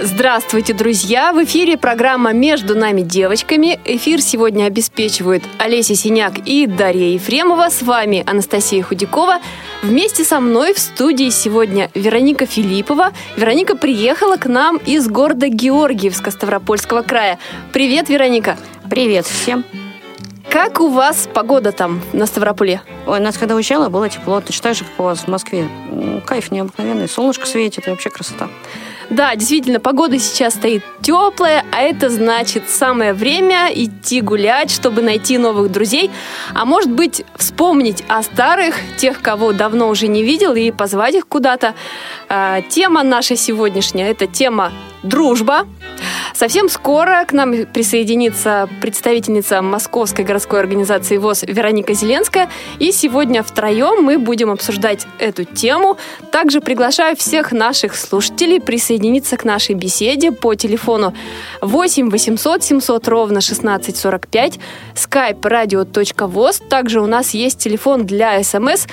[0.00, 1.32] Здравствуйте, друзья!
[1.32, 3.80] В эфире программа «Между нами девочками».
[3.84, 7.68] Эфир сегодня обеспечивают Олеся Синяк и Дарья Ефремова.
[7.68, 9.40] С вами Анастасия Худякова.
[9.82, 13.12] Вместе со мной в студии сегодня Вероника Филиппова.
[13.36, 17.40] Вероника приехала к нам из города Георгиевска Ставропольского края.
[17.72, 18.56] Привет, Вероника!
[18.88, 19.64] Привет всем!
[20.48, 22.82] Как у вас погода там на Ставрополе?
[23.04, 24.40] Ой, нас когда уезжала, было тепло.
[24.40, 25.68] Ты считаешь, как у вас в Москве?
[26.24, 27.08] Кайф необыкновенный.
[27.08, 28.48] Солнышко светит, и вообще красота.
[29.10, 35.38] Да, действительно, погода сейчас стоит теплая, а это значит самое время идти гулять, чтобы найти
[35.38, 36.10] новых друзей,
[36.54, 41.26] а может быть вспомнить о старых, тех, кого давно уже не видел, и позвать их
[41.26, 41.74] куда-то.
[42.28, 45.66] А, тема наша сегодняшняя– это тема дружба.
[46.34, 52.48] Совсем скоро к нам присоединится представительница Московской городской организации ВОЗ Вероника Зеленская.
[52.78, 55.96] И сегодня втроем мы будем обсуждать эту тему.
[56.30, 61.12] Также приглашаю всех наших слушателей присоединиться к нашей беседе по телефону
[61.60, 64.58] 8 800 700 ровно 1645,
[64.94, 66.62] skype radio.voz.
[66.68, 68.86] Также у нас есть телефон для смс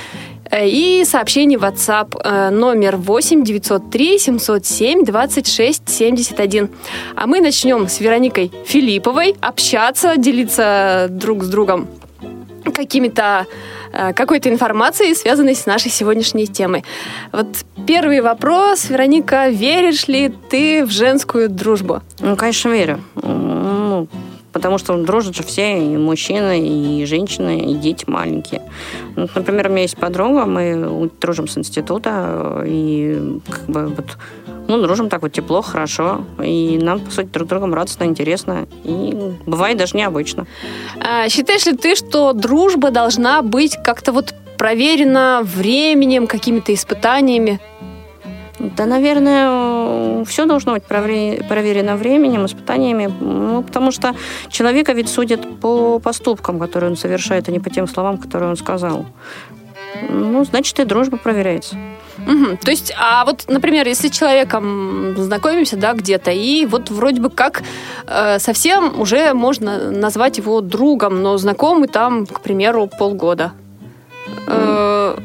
[0.52, 6.70] и сообщение в WhatsApp э, номер 8 903 707 26 71.
[7.16, 11.88] А мы начнем с Вероникой Филипповой общаться, делиться друг с другом
[12.74, 13.46] какими-то
[13.92, 16.84] э, какой-то информацией, связанной с нашей сегодняшней темой.
[17.32, 17.48] Вот
[17.88, 22.02] первый вопрос, Вероника, веришь ли ты в женскую дружбу?
[22.20, 23.02] Ну, конечно, верю.
[23.16, 24.08] Ну,
[24.52, 28.62] потому что дружат же все, и мужчины, и женщины, и дети маленькие.
[29.16, 34.18] Например, у меня есть подруга, мы дружим с института, и как бы вот
[34.68, 36.26] ну, дружим так вот тепло, хорошо.
[36.44, 38.68] И нам, по сути, друг другом радостно, интересно.
[38.84, 40.48] И бывает даже необычно.
[41.00, 47.60] А, считаешь ли ты, что дружба должна быть как-то вот проверена временем, какими-то испытаниями?
[48.76, 54.16] Да, наверное, все должно быть проверено временем, испытаниями, ну, потому что
[54.50, 58.58] человека ведь судят по поступкам, которые он совершает, а не по тем словам, которые он
[58.58, 59.06] сказал.
[60.10, 61.76] Ну, значит, и дружба проверяется.
[62.18, 62.58] Угу.
[62.64, 67.64] То есть, а вот, например, если человеком знакомимся, да, где-то, и вот вроде бы как
[68.08, 73.52] э, совсем уже можно назвать его другом, но знакомый там, к примеру, полгода.
[74.48, 75.18] Э,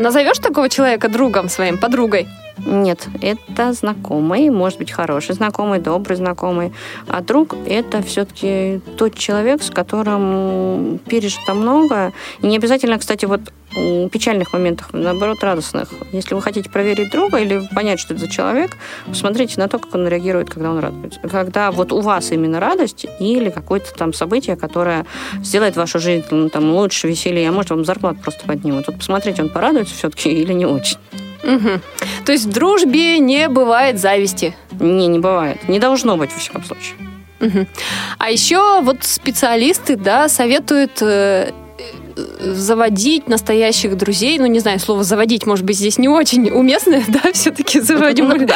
[0.00, 2.28] назовешь такого человека другом своим, подругой?
[2.64, 6.72] Нет, это знакомый, может быть, хороший знакомый, добрый знакомый.
[7.06, 12.12] А друг– это все-таки тот человек, с которым пережито много.
[12.40, 13.40] И не обязательно, кстати, вот
[14.10, 15.90] печальных моментах, наоборот, радостных.
[16.12, 19.94] Если вы хотите проверить друга или понять, что это за человек, посмотрите на то, как
[19.94, 21.20] он реагирует, когда он радуется.
[21.20, 25.04] Когда вот у вас именно радость или какое-то там событие, которое
[25.42, 28.86] сделает вашу жизнь ну, там, лучше, веселее, а может, вам зарплату просто поднимут.
[28.86, 30.96] Вот посмотрите, он порадуется все-таки или не очень.
[31.46, 31.80] Угу.
[32.24, 34.54] То есть в дружбе не бывает зависти?
[34.72, 35.68] Не, не бывает.
[35.68, 36.96] Не должно быть, во всяком случае.
[37.40, 37.66] Угу.
[38.18, 41.52] А еще вот специалисты, да, советуют э,
[42.16, 47.32] заводить настоящих друзей, ну, не знаю, слово «заводить», может быть, здесь не очень уместно, да,
[47.32, 48.46] все-таки заводим ну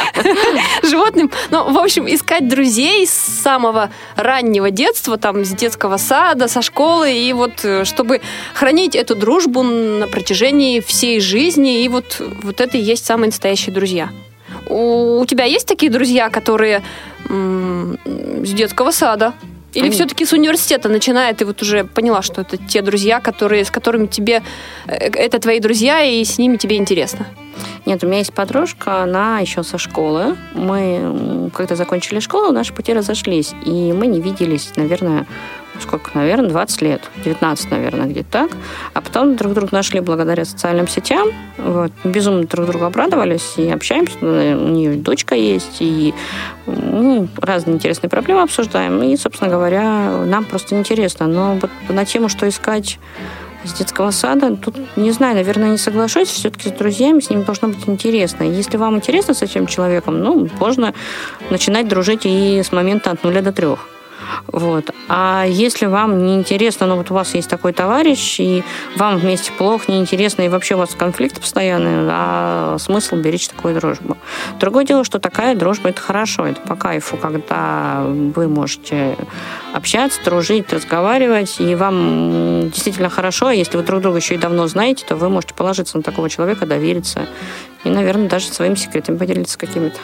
[0.83, 1.31] животным.
[1.49, 7.13] Но, в общем, искать друзей с самого раннего детства, там, с детского сада, со школы,
[7.13, 8.21] и вот э, чтобы
[8.53, 13.73] хранить эту дружбу на протяжении всей жизни, и вот, вот это и есть самые настоящие
[13.73, 14.09] друзья.
[14.67, 16.81] У, у тебя есть такие друзья, которые
[17.29, 17.97] м-
[18.43, 19.33] с детского сада?
[19.73, 19.91] Или mm.
[19.91, 24.07] все-таки с университета начинает, и вот уже поняла, что это те друзья, которые, с которыми
[24.07, 24.43] тебе...
[24.87, 27.27] Э, это твои друзья, и с ними тебе интересно?
[27.85, 30.35] Нет, у меня есть подружка, она еще со школы.
[30.53, 33.53] Мы, когда закончили школу, наши пути разошлись.
[33.65, 35.25] И мы не виделись, наверное,
[35.81, 38.51] сколько, наверное, 20 лет, 19, наверное, где-то так.
[38.93, 41.29] А потом друг друга нашли благодаря социальным сетям.
[41.57, 41.91] Вот.
[42.03, 44.17] Безумно друг другу обрадовались и общаемся.
[44.21, 46.13] У нее дочка есть, и
[46.65, 49.01] ну, разные интересные проблемы обсуждаем.
[49.03, 51.27] И, собственно говоря, нам просто интересно.
[51.27, 52.99] Но вот на тему, что искать
[53.63, 57.67] с детского сада, тут, не знаю, наверное, не соглашусь, все-таки с друзьями с ним должно
[57.67, 58.43] быть интересно.
[58.43, 60.93] Если вам интересно с этим человеком, ну, можно
[61.49, 63.87] начинать дружить и с момента от нуля до трех.
[64.47, 64.91] Вот.
[65.07, 68.63] А если вам не интересно, ну вот у вас есть такой товарищ, и
[68.95, 74.17] вам вместе плохо, неинтересно, и вообще у вас конфликты постоянные, а смысл беречь такую дружбу.
[74.59, 79.17] Другое дело, что такая дружба это хорошо, это по кайфу, когда вы можете
[79.73, 84.67] общаться, дружить, разговаривать, и вам действительно хорошо, а если вы друг друга еще и давно
[84.67, 87.27] знаете, то вы можете положиться на такого человека, довериться,
[87.83, 89.99] и, наверное, даже своими секретами поделиться какими-то.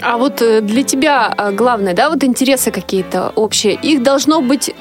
[0.00, 4.74] А вот э, для тебя э, главное, да, вот интересы какие-то общие, их должно быть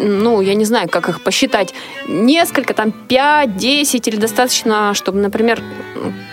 [0.00, 1.74] ну, я не знаю, как их посчитать,
[2.08, 5.62] несколько, там, 5, 10, или достаточно, чтобы, например,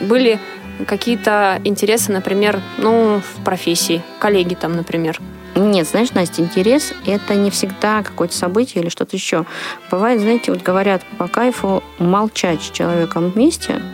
[0.01, 0.39] были
[0.87, 5.21] какие-то интересы, например, ну, в профессии, коллеги там, например.
[5.55, 9.45] Нет, знаешь, Настя, интерес– это не всегда какое-то событие или что-то еще.
[9.89, 13.81] Бывает, знаете, вот говорят по кайфу молчать с человеком вместе–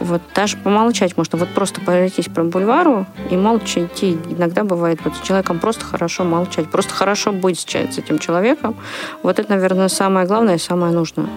[0.00, 1.38] вот даже помолчать можно.
[1.38, 4.18] Вот просто пройтись по бульвару и молча идти.
[4.30, 6.70] Иногда бывает вот с человеком просто хорошо молчать.
[6.70, 8.76] Просто хорошо быть с этим человеком.
[9.22, 11.28] Вот это, наверное, самое главное и самое нужное.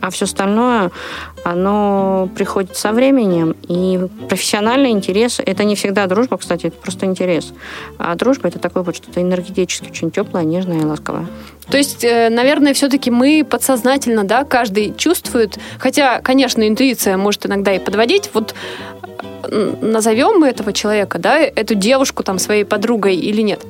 [0.00, 0.90] А все остальное,
[1.44, 3.54] оно приходит со временем.
[3.68, 7.54] И профессиональный интерес, это не всегда дружба, кстати, это просто интерес.
[7.98, 11.28] А дружба это такое вот что-то энергетически очень теплое, нежное и ласковое.
[11.70, 17.72] То есть, э, наверное, все-таки мы подсознательно, да, каждый чувствует, хотя, конечно, интуиция может иногда
[17.74, 18.54] и подводить, вот
[19.80, 23.60] назовем мы этого человека, да, эту девушку там своей подругой или нет?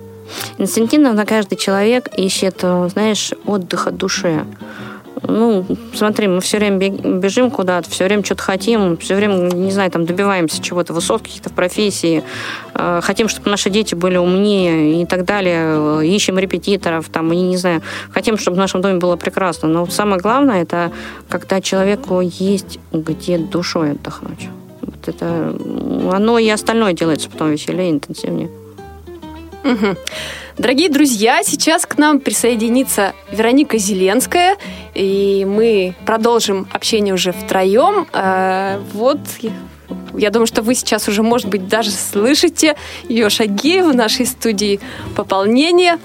[0.58, 4.44] Инстинктивно каждый человек ищет, э, знаешь, отдыха душе
[5.22, 5.64] ну,
[5.94, 10.04] смотри, мы все время бежим куда-то, все время что-то хотим, все время, не знаю, там
[10.04, 12.24] добиваемся чего-то, высот каких-то в профессии,
[12.74, 17.56] э, хотим, чтобы наши дети были умнее и так далее, ищем репетиторов, там, и не
[17.56, 19.68] знаю, хотим, чтобы в нашем доме было прекрасно.
[19.68, 20.90] Но самое главное, это
[21.28, 24.48] когда человеку есть где душой отдохнуть.
[24.80, 25.54] Вот это,
[26.12, 28.50] оно и остальное делается потом веселее, интенсивнее.
[29.64, 29.96] Угу.
[30.58, 34.56] Дорогие друзья, сейчас к нам присоединится Вероника Зеленская,
[34.94, 38.06] и мы продолжим общение уже втроем.
[38.12, 39.18] Э, вот
[40.14, 42.76] я думаю, что вы сейчас уже, может быть, даже слышите
[43.08, 44.80] ее шаги в нашей студии
[45.16, 45.98] пополнения.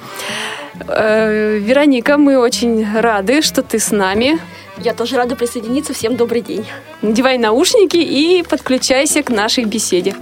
[0.87, 4.39] Э, Вероника, мы очень рады, что ты с нами.
[4.77, 5.93] Я тоже рада присоединиться.
[5.93, 6.65] Всем добрый день.
[7.01, 10.15] Надевай наушники и подключайся к нашей беседе.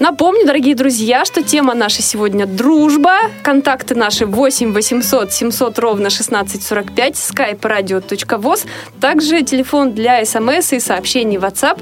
[0.00, 3.16] Напомню, дорогие друзья, что тема наша сегодня дружба.
[3.42, 8.66] Контакты наши 8 800 700 ровно 1645, skype radio.voz.
[9.00, 11.80] Также телефон для смс и сообщений WhatsApp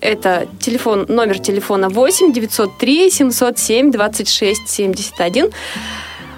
[0.00, 5.50] это телефон, номер телефона 8 903 707 26 71.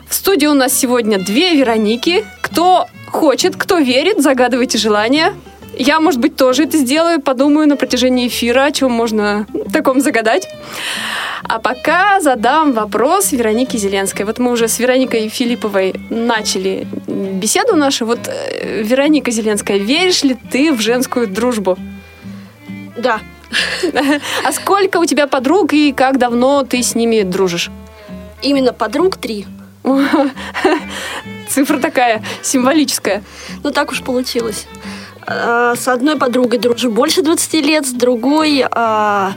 [0.08, 2.24] В студии у нас сегодня две Вероники.
[2.40, 5.34] Кто хочет, кто верит, загадывайте желание.
[5.78, 10.48] Я, может быть, тоже это сделаю, подумаю на протяжении эфира, о чем можно таком загадать.
[11.44, 14.24] А пока задам вопрос Веронике Зеленской.
[14.24, 18.06] Вот мы уже с Вероникой Филипповой начали беседу нашу.
[18.06, 21.78] Вот, э, Вероника Зеленская, веришь ли ты в женскую дружбу?
[22.96, 23.20] Да.
[24.44, 27.70] А сколько у тебя подруг и как давно ты с ними дружишь?
[28.42, 29.46] Именно подруг три.
[31.48, 33.22] Цифра такая символическая.
[33.62, 34.66] Ну, так уж получилось.
[35.30, 39.32] А, с одной подругой дружу больше 20 лет, с другой, а,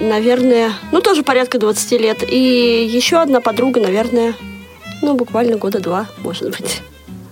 [0.00, 2.18] наверное, ну, тоже порядка 20 лет.
[2.22, 4.34] И еще одна подруга, наверное,
[5.02, 6.82] ну, буквально года два, может быть.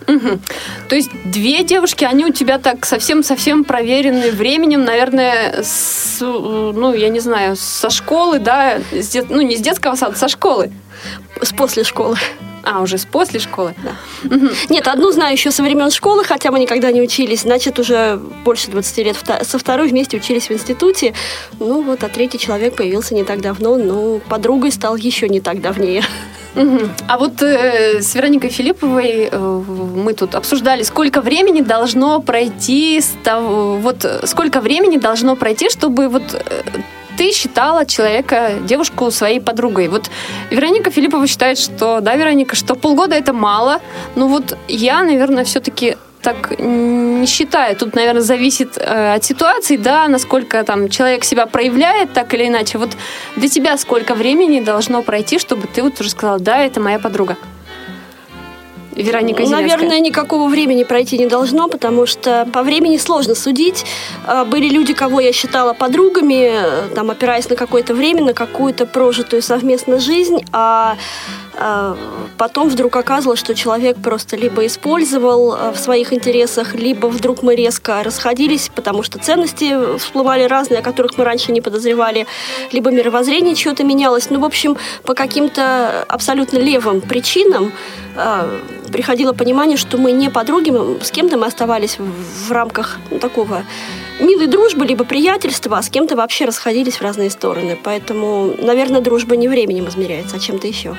[0.08, 0.40] Угу.
[0.88, 7.08] То есть две девушки, они у тебя так совсем-совсем проверены временем, наверное, с, ну, я
[7.08, 9.30] не знаю, со школы, да, с дет...
[9.30, 10.72] ну, не с детского сада, со школы.
[11.40, 12.16] С после школы.
[12.62, 13.74] А, уже с после школы?
[13.82, 14.34] Да.
[14.34, 14.48] Угу.
[14.70, 17.42] Нет, одну знаю еще со времен школы, хотя мы никогда не учились.
[17.42, 19.16] Значит, уже больше 20 лет.
[19.42, 21.14] Со второй вместе учились в институте.
[21.58, 25.60] Ну вот, а третий человек появился не так давно, но подругой стал еще не так
[25.60, 26.02] давнее.
[26.54, 26.80] Угу.
[27.08, 33.14] А вот э, с Вероникой Филипповой э, мы тут обсуждали, сколько времени должно пройти, с
[33.24, 36.62] того, вот сколько времени должно пройти, чтобы вот э,
[37.16, 39.88] ты считала человека, девушку своей подругой.
[39.88, 40.10] Вот
[40.50, 43.80] Вероника Филиппова считает, что, да, Вероника, что полгода это мало.
[44.16, 47.76] Ну вот я, наверное, все-таки так не считаю.
[47.76, 52.78] Тут, наверное, зависит э, от ситуации, да, насколько там человек себя проявляет так или иначе.
[52.78, 52.90] Вот
[53.36, 57.36] для тебя сколько времени должно пройти, чтобы ты вот уже сказала, да, это моя подруга?
[58.94, 59.76] Вероника Зеленская?
[59.76, 63.84] Наверное, никакого времени пройти не должно, потому что по времени сложно судить.
[64.26, 68.86] А, Были люди, кого я считала подругами, э, там, опираясь на какое-то время, на какую-то
[68.86, 70.96] прожитую совместно жизнь, а
[71.54, 71.96] а,
[72.38, 77.54] потом вдруг оказалось, что человек просто либо использовал а, в своих интересах, либо вдруг мы
[77.54, 82.26] резко расходились, потому что ценности всплывали разные, о которых мы раньше не подозревали,
[82.72, 84.30] либо мировоззрение чего-то менялось.
[84.30, 87.72] Ну, в общем, по каким-то абсолютно левым причинам
[88.16, 88.48] а,
[88.90, 93.62] приходило понимание, что мы не подруги, мы- с кем-то мы оставались в, рамках ну, такого
[94.20, 97.78] милой дружбы, либо приятельства, а с кем-то вообще расходились в разные стороны.
[97.82, 100.96] Поэтому, наверное, дружба не временем измеряется, а чем-то еще.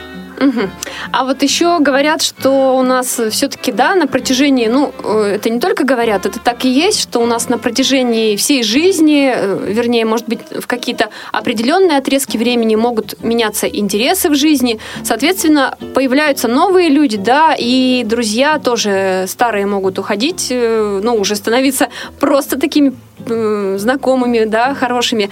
[1.11, 5.59] А вот еще говорят, что у нас все-таки, да, на протяжении, ну, э, это не
[5.59, 10.05] только говорят, это так и есть, что у нас на протяжении всей жизни, э, вернее,
[10.05, 16.89] может быть, в какие-то определенные отрезки времени могут меняться интересы в жизни, соответственно, появляются новые
[16.89, 22.93] люди, да, и друзья тоже старые могут уходить, э, ну, уже становиться просто такими
[23.77, 25.29] знакомыми, да, хорошими.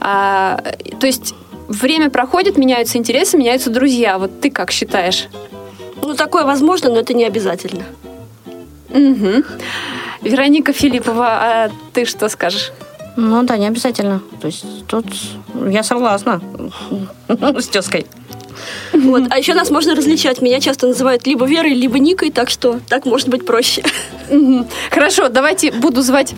[0.00, 0.62] А,
[1.00, 1.34] то есть
[1.68, 4.18] время проходит, меняются интересы, меняются друзья.
[4.18, 5.28] Вот ты как считаешь?
[6.02, 7.84] Ну, такое возможно, но это не обязательно.
[8.90, 9.44] Мгм.
[10.22, 12.72] Вероника Филиппова, а ты что скажешь?
[13.16, 14.22] Ну да, не обязательно.
[14.40, 15.06] То есть тут
[15.68, 16.40] я согласна
[17.28, 18.06] с тезкой.
[18.92, 19.24] Вот.
[19.30, 20.40] А еще нас можно различать.
[20.40, 23.82] Меня часто называют либо Верой, либо Никой, так что так может быть проще.
[24.90, 26.34] Хорошо, давайте буду звать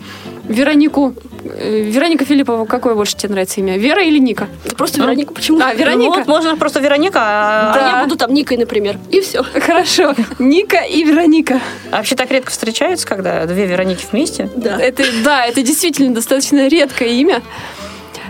[0.47, 1.15] Веронику.
[1.43, 3.77] Э, Вероника Филиппова, какое больше тебе нравится имя?
[3.77, 4.47] Вера или Ника?
[4.77, 5.33] Просто Вероника.
[5.33, 5.59] Почему?
[5.61, 6.19] А, Вероника?
[6.19, 7.19] Вот, можно просто Вероника.
[7.21, 7.97] а- А Да.
[7.99, 8.97] я буду там Никой, например.
[9.09, 9.43] И все.
[9.59, 11.59] Хорошо, Ника и Вероника.
[11.91, 14.49] А вообще так редко встречаются, когда две Вероники вместе.
[14.55, 14.77] Да.
[14.79, 17.41] Это, да, это действительно достаточно редкое имя.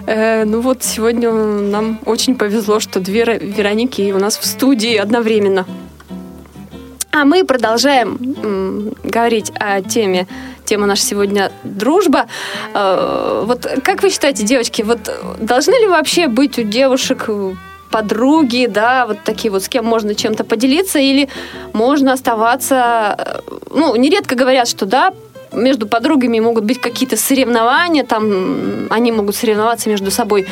[0.06, 5.66] Э, ну вот сегодня нам очень повезло, что две Вероники у нас в студии одновременно.
[7.12, 10.28] А мы продолжаем м, говорить о теме.
[10.68, 12.28] Тема наша сегодня дружба.
[12.74, 15.00] Э, вот как вы считаете, девочки, вот
[15.40, 17.54] должны ли вообще быть у девушек э,
[17.90, 21.30] подруги, да, вот такие вот, с кем можно чем-то поделиться, или
[21.72, 23.16] можно оставаться...
[23.18, 23.40] э,
[23.72, 25.14] Ну, нередко говорят, что да,
[25.54, 30.48] между подругами могут быть какие-то соревнования, там они могут соревноваться между собой.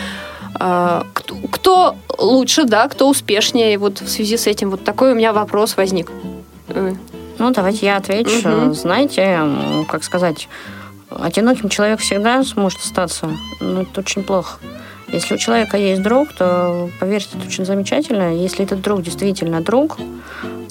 [0.58, 3.78] А, Кто, кто лучше, да, кто успешнее?
[3.78, 6.10] Вот в связи с этим вот такой у меня вопрос возник.
[7.38, 8.48] Ну, давайте я отвечу.
[8.48, 8.74] Мгм.
[8.74, 9.40] Знаете,
[9.88, 10.48] как сказать,
[11.10, 14.60] одиноким человек всегда сможет остаться, но это очень плохо.
[15.08, 18.36] Если у человека есть друг, то, поверьте, это очень замечательно.
[18.36, 19.98] Если этот друг действительно друг,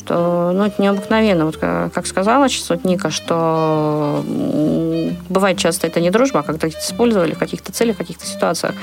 [0.07, 1.47] то ну, это необыкновенно.
[1.47, 4.23] Вот ка- как сказала сейчас вот Ника, что
[5.29, 8.75] бывает часто это не дружба, а когда использовали в каких-то целях, в каких-то ситуациях.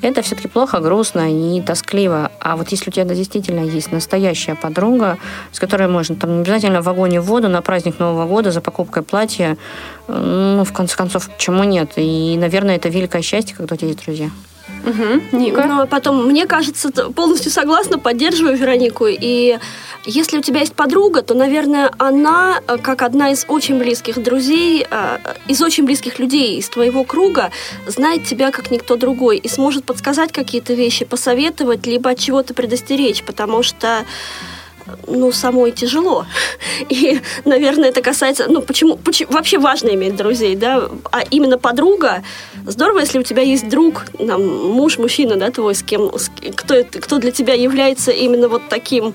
[0.00, 2.30] Это все-таки плохо, грустно и тоскливо.
[2.40, 5.18] А вот если у тебя действительно есть настоящая подруга,
[5.52, 9.02] с которой можно там обязательно в вагоне в воду на праздник Нового года за покупкой
[9.02, 9.56] платья,
[10.08, 11.92] э, ну, в конце концов, почему нет?
[11.96, 14.30] И, наверное, это великое счастье, когда у тебя есть друзья.
[14.84, 15.66] Мгм, Ника.
[15.66, 19.06] Но потом, мне кажется, полностью согласна, поддерживаю Веронику.
[19.08, 19.58] И
[20.04, 24.86] если у тебя есть подруга, то, наверное, она, э, как одна из очень близких друзей,
[24.88, 27.50] э, из очень близких людей из твоего круга,
[27.86, 33.22] знает тебя как никто другой и сможет подсказать какие-то вещи, посоветовать, либо от чего-то предостеречь,
[33.22, 34.04] потому что
[35.06, 36.26] ну, самой тяжело.
[36.88, 38.46] И, наверное, это касается...
[38.48, 39.32] Ну, почему, почему...
[39.32, 40.88] Вообще важно иметь друзей, да?
[41.10, 42.22] А именно подруга...
[42.66, 46.16] Здорово, если у тебя есть друг, там, муж, мужчина, да, твой, с кем...
[46.16, 49.14] с- кто, кто для тебя является именно вот таким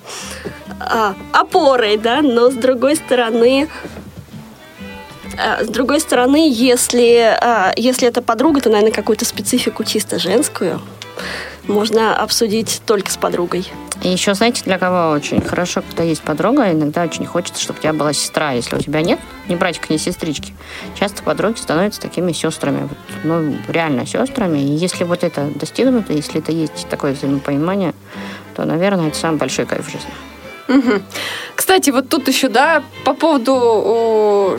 [0.79, 2.21] а, опорой, да?
[2.21, 3.69] Но, с другой стороны...
[5.37, 10.81] а, С другой стороны, если, а, если это подруга, то, наверное, какую-то специфику чисто женскую
[11.67, 13.67] можно обсудить только с подругой.
[14.03, 17.81] И еще, знаете, для кого очень хорошо, когда есть подруга, иногда очень хочется, чтобы у
[17.81, 18.51] тебя была сестра.
[18.51, 20.53] Если у тебя нет ни братика, ни сестрички,
[20.99, 22.89] часто подруги становятся такими сестрами.
[23.23, 24.59] Ну, реально сестрами.
[24.59, 27.93] И если вот это достигнуто, если это есть такое взаимопонимание,
[28.55, 30.11] то, наверное, это самый большой кайф в жизни.
[30.67, 31.03] Мгм.
[31.55, 34.57] Кстати, вот тут еще, да, по поводу о,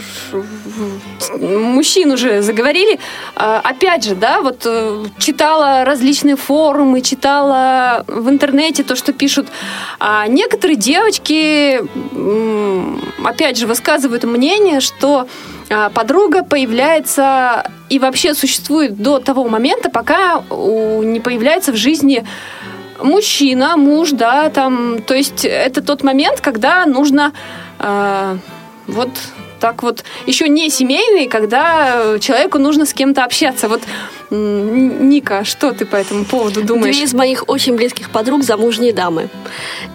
[1.39, 2.99] мужчин уже заговорили.
[3.37, 9.49] А, Опять же, да, вот э, читала различные форумы, читала в интернете то, что пишут.
[10.01, 11.81] А некоторые девочки,
[13.25, 15.29] опять же, высказывают мнение, что
[15.71, 22.25] а, подруга появляется и вообще существует до того момента, пока не появляется в жизни
[23.03, 27.33] мужчина, муж, да, там, то есть это тот момент, когда нужно
[27.79, 28.37] э,
[28.87, 29.11] вот
[29.61, 33.69] так вот еще не семейные, когда человеку нужно с кем-то общаться.
[33.69, 33.83] Вот
[34.31, 36.97] Ника, что ты по этому поводу думаешь?
[36.97, 39.29] Две из моих очень близких подруг замужние дамы.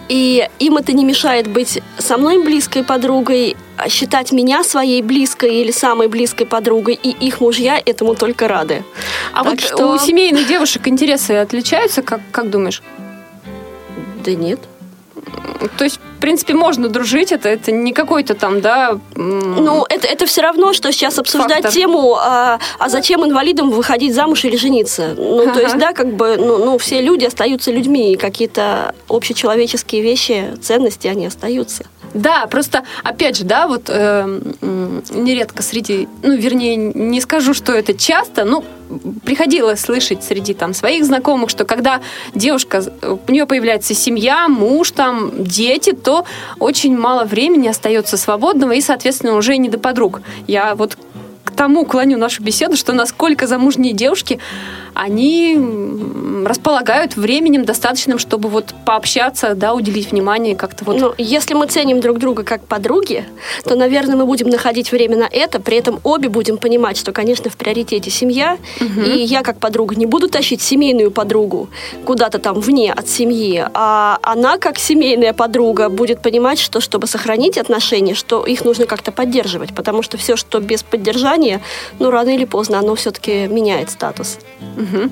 [0.08, 5.54] И им это не мешает быть со мной близкой подругой, а считать меня своей близкой
[5.56, 8.84] или самой близкой подругой, и их мужья этому только рады.
[9.32, 9.92] А так вот что...
[9.92, 12.82] у семейных девушек интересы отличаются, как, как думаешь?
[14.24, 14.60] Да нет.
[15.76, 18.98] То есть, принципе, можно дружить, это, это не какой-то там, да...
[19.14, 21.72] Ну, это, это все равно, что сейчас обсуждать фактор.
[21.72, 25.14] тему, а, а зачем инвалидам выходить замуж или жениться?
[25.18, 25.52] Ну, ага.
[25.52, 30.54] то есть, да, как бы, ну, ну, все люди остаются людьми, и какие-то общечеловеческие вещи,
[30.62, 31.84] ценности, они остаются.
[32.14, 34.40] Да, просто, опять же, да, вот э,
[35.10, 38.64] нередко среди, ну, вернее, не скажу, что это часто, но
[39.24, 42.00] приходилось слышать среди там своих знакомых, что когда
[42.34, 42.84] девушка,
[43.26, 46.13] у нее появляется семья, муж, там, дети, то
[46.58, 50.20] очень мало времени остается свободного и, соответственно, уже не до подруг.
[50.46, 50.96] Я вот
[51.54, 54.38] тому клоню нашу беседу, что насколько замужние девушки
[54.94, 55.58] они
[56.46, 61.00] располагают временем достаточным, чтобы вот пообщаться, да, уделить внимание как-то вот.
[61.00, 63.24] Ну, если мы ценим друг друга как подруги,
[63.64, 67.50] то, наверное, мы будем находить время на это, при этом обе будем понимать, что, конечно,
[67.50, 69.00] в приоритете семья, угу.
[69.00, 71.68] и я как подруга не буду тащить семейную подругу
[72.04, 77.58] куда-то там вне от семьи, а она как семейная подруга будет понимать, что чтобы сохранить
[77.58, 81.43] отношения, что их нужно как-то поддерживать, потому что все, что без поддержания,
[81.98, 84.38] ну, рано или поздно оно все-таки меняет статус.
[84.76, 85.10] Угу.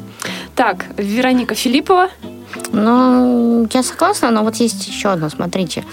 [0.55, 2.09] Так, Вероника Филиппова.
[2.73, 5.85] Ну, я согласна, но вот есть еще одно, смотрите.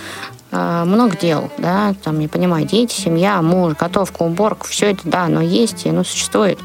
[0.52, 5.26] А, много дел, да, там, я понимаю, дети, семья, муж, готовка, уборка, все это, да,
[5.26, 6.58] оно есть, и оно существует.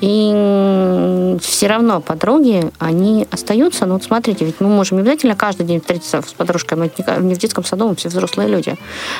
[0.00, 3.84] И все равно подруги, они остаются.
[3.84, 6.78] Ну вот смотрите, ведь мы можем обязательно каждый день встретиться с подружкой.
[6.78, 8.76] Мы не в детском саду, мы все взрослые люди.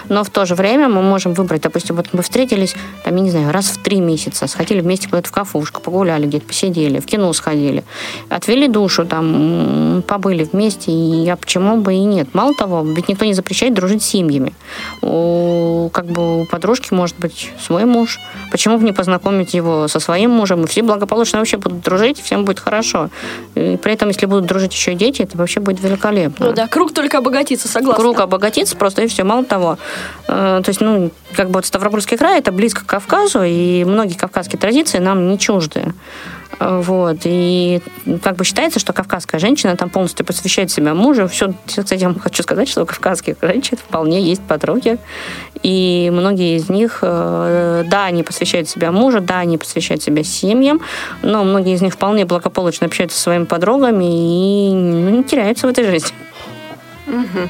[0.08, 2.74] Но в то же время мы можем выбрать, допустим, вот мы встретились,
[3.04, 6.46] там, я не знаю, раз в три месяца, сходили вместе куда-то в кафушку, погуляли где-то,
[6.46, 7.84] посидели, в кино сходили,
[8.30, 12.35] отвели душу, там, побыли вместе, и я почему бы и нет.
[12.35, 14.52] Мало того, ведь никто не запрещает дружить с семьями.
[15.02, 18.19] У, как бы у подружки может быть свой муж.
[18.50, 22.59] Почему бы не познакомить его со своим мужем все благополучно вообще будут дружить, всем будет
[22.59, 23.09] хорошо.
[23.55, 26.47] И при этом, если будут дружить еще и дети, это вообще будет великолепно.
[26.47, 28.02] Ну да, круг только обогатится, согласна.
[28.02, 29.23] Круг обогатится просто, и все.
[29.23, 29.79] Мало того,
[30.26, 34.14] э, то есть, ну, как бы вот Ставропольский край, это близко к Кавказу, и многие
[34.14, 35.94] кавказские традиции нам не чужды.
[36.58, 37.18] Вот.
[37.25, 37.80] И
[38.22, 41.26] как бы считается, что кавказская женщина там полностью посвящает себя мужу.
[41.26, 44.99] Все, кстати, я хочу сказать, что у кавказских женщин вполне есть подруги.
[45.62, 50.80] И многие из них, э, да, они посвящают себя мужу, да, они посвящают себя семьям,
[51.22, 55.70] но многие из них вполне благополучно общаются со своими подругами и ну, не теряются в
[55.70, 56.14] этой жизни.
[57.07, 57.48] Угу.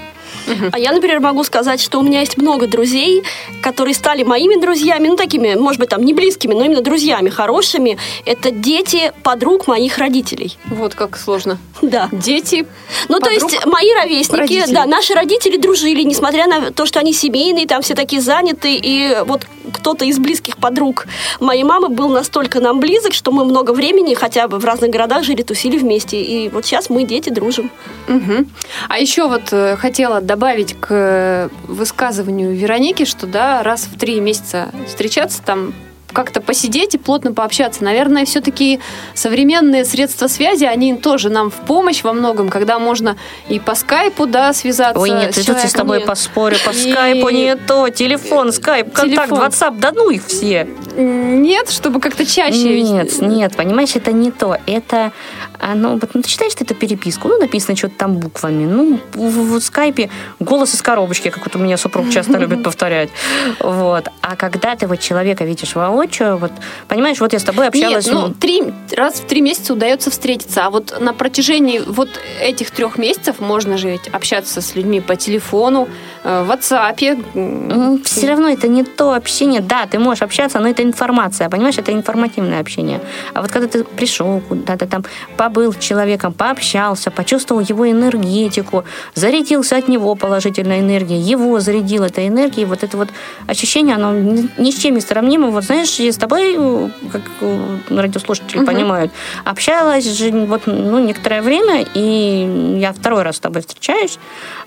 [0.72, 3.22] А я, например, могу сказать, что у меня есть много друзей,
[3.62, 7.98] которые стали моими друзьями, ну, такими, может быть, там, не близкими, но именно друзьями хорошими.
[8.24, 10.56] Это дети подруг моих родителей.
[10.66, 11.58] Вот как сложно.
[11.82, 12.08] Да.
[12.12, 12.66] Дети
[13.08, 14.74] Ну, то есть мои ровесники, родители.
[14.74, 19.16] да, наши родители дружили, несмотря на то, что они семейные, там все такие заняты, и
[19.24, 21.06] вот кто-то из близких подруг
[21.38, 25.24] моей мамы был настолько нам близок, что мы много времени хотя бы в разных городах
[25.24, 26.20] жили, тусили вместе.
[26.22, 27.70] И вот сейчас мы, дети, дружим.
[28.08, 28.46] Угу.
[28.88, 29.76] А еще вот э,
[30.20, 35.72] добавить к э, высказыванию Вероники, что да, раз в три месяца встречаться там
[36.12, 37.82] как-то посидеть и плотно пообщаться.
[37.84, 38.80] Наверное, все-таки
[39.14, 43.16] современные средства связи, они тоже нам в помощь во многом, когда можно
[43.48, 45.00] и по скайпу, да, связаться.
[45.00, 46.06] Ой, нет, с тут я с тобой нет.
[46.06, 46.92] поспорю, по и...
[46.92, 49.32] скайпу не то, телефон, скайп, контакт.
[49.32, 50.68] WhatsApp, да ну их все.
[50.96, 52.82] Нет, чтобы как-то чаще.
[52.82, 54.56] Нет, нет, понимаешь, это не то.
[54.66, 55.12] Это,
[55.58, 58.64] оно, вот, ну, ты читаешь что это переписку, ну, написано что-то там буквами.
[58.64, 63.10] Ну, в, в скайпе голос из коробочки, как вот у меня супруг часто любит повторять.
[63.60, 64.08] Вот.
[64.20, 66.36] А когда ты вот человека видишь воочию, воочию.
[66.36, 66.52] Вот,
[66.88, 68.06] понимаешь, вот я с тобой общалась.
[68.06, 68.62] Нет, ну, три,
[68.96, 70.66] раз в три месяца удается встретиться.
[70.66, 72.08] А вот на протяжении вот
[72.40, 75.88] этих трех месяцев можно же ведь общаться с людьми по телефону,
[76.24, 78.02] э, в WhatsApp.
[78.04, 79.60] Все равно это не то общение.
[79.60, 83.00] Да, ты можешь общаться, но это информация, понимаешь, это информативное общение.
[83.34, 85.04] А вот когда ты пришел куда-то там,
[85.36, 88.84] побыл с человеком, пообщался, почувствовал его энергетику,
[89.14, 93.08] зарядился от него положительной энергией, его зарядил этой энергией, вот это вот
[93.46, 95.50] ощущение, оно ни с чем не сравнимо.
[95.50, 97.22] Вот знаешь, знаешь, я с тобой, как
[97.90, 98.66] радиослушатели угу.
[98.66, 99.12] понимают,
[99.44, 104.18] общалась же вот, ну, некоторое время, и я второй раз с тобой встречаюсь.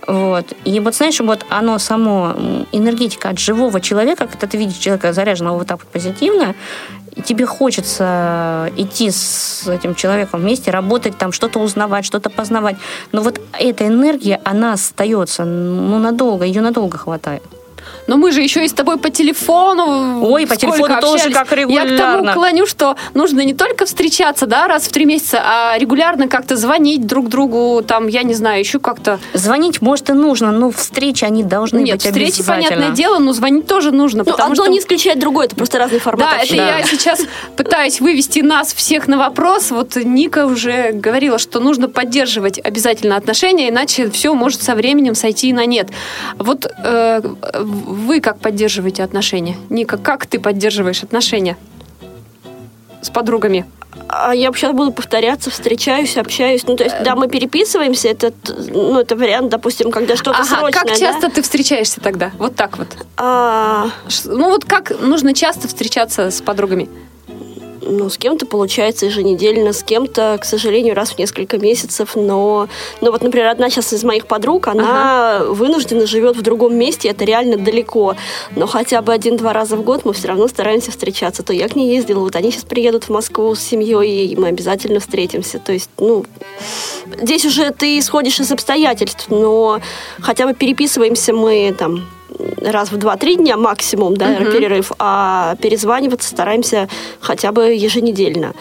[0.08, 0.54] Вот.
[0.66, 2.36] И вот, знаешь, вот оно само,
[2.72, 6.56] энергетика от живого человека, когда ты видишь человека заряженного вот так вот позитивно,
[7.16, 12.76] и тебе хочется идти с этим человеком вместе, работать там, что-то узнавать, что-то познавать.
[13.12, 17.44] Но вот эта энергия, она остается ну, надолго, ее надолго хватает.
[18.08, 20.26] Но мы же еще и с тобой по телефону.
[20.26, 21.34] Ой, по телефону тоже общались.
[21.36, 21.82] как Я к тому
[22.22, 22.34] регулярно.
[22.34, 27.06] клоню, что нужно не только встречаться, да, раз в три месяца, а регулярно как-то звонить
[27.08, 29.20] друг другу, там, я не знаю, еще как-то.
[29.34, 32.70] Звонить, может, и нужно, но встречи они должны Нет, быть встречи, обязательно.
[32.70, 34.72] понятное дело, но звонить тоже нужно, Ну, потому одно что...
[34.72, 36.76] не исключает другое, это просто разный формат Да, это общения.
[36.80, 37.22] я сейчас
[37.56, 39.72] пытаюсь вывести нас всех на вопрос.
[39.72, 45.54] Вот Ника уже говорила, что нужно поддерживать обязательно отношения, иначе все может со временем сойти
[45.54, 45.90] на нет.
[46.38, 47.22] Вот э,
[47.74, 49.58] вы как поддерживаете отношения?
[49.70, 51.58] Ника, как ты поддерживаешь отношения
[53.02, 53.66] с подругами?
[54.08, 56.66] А я сейчас буду повторяться, встречаюсь, общаюсь.
[56.68, 58.34] Ну, то есть, да, мы переписываемся, это,
[58.72, 60.96] ну, это вариант, допустим, когда что-то Ага, срочное, как да.
[60.96, 62.32] часто ты встречаешься тогда?
[62.38, 62.88] Вот так вот.
[63.18, 63.90] А,
[64.26, 66.90] Ну вот как нужно часто встречаться с подругами?
[67.86, 72.68] Ну, с кем-то получается еженедельно, с кем-то, к сожалению, раз в несколько месяцев, но,
[73.02, 77.26] но вот, например, одна сейчас из моих подруг, она вынуждена живет в другом месте, это
[77.26, 78.16] реально далеко,
[78.56, 81.44] но хотя бы один-два раза в год мы все равно стараемся встречаться.
[81.44, 84.48] То я к ней ездила, вот они сейчас приедут в Москву с семьей, и мы
[84.48, 85.60] обязательно встретимся.
[85.60, 86.26] То есть, ну,
[87.22, 89.80] здесь уже ты исходишь из обстоятельств, но
[90.22, 92.08] хотя бы переписываемся мы там
[92.62, 96.88] раз в два-три дня максимум, да, перерыв, а перезваниваться стараемся
[97.20, 98.54] хотя бы еженедельно.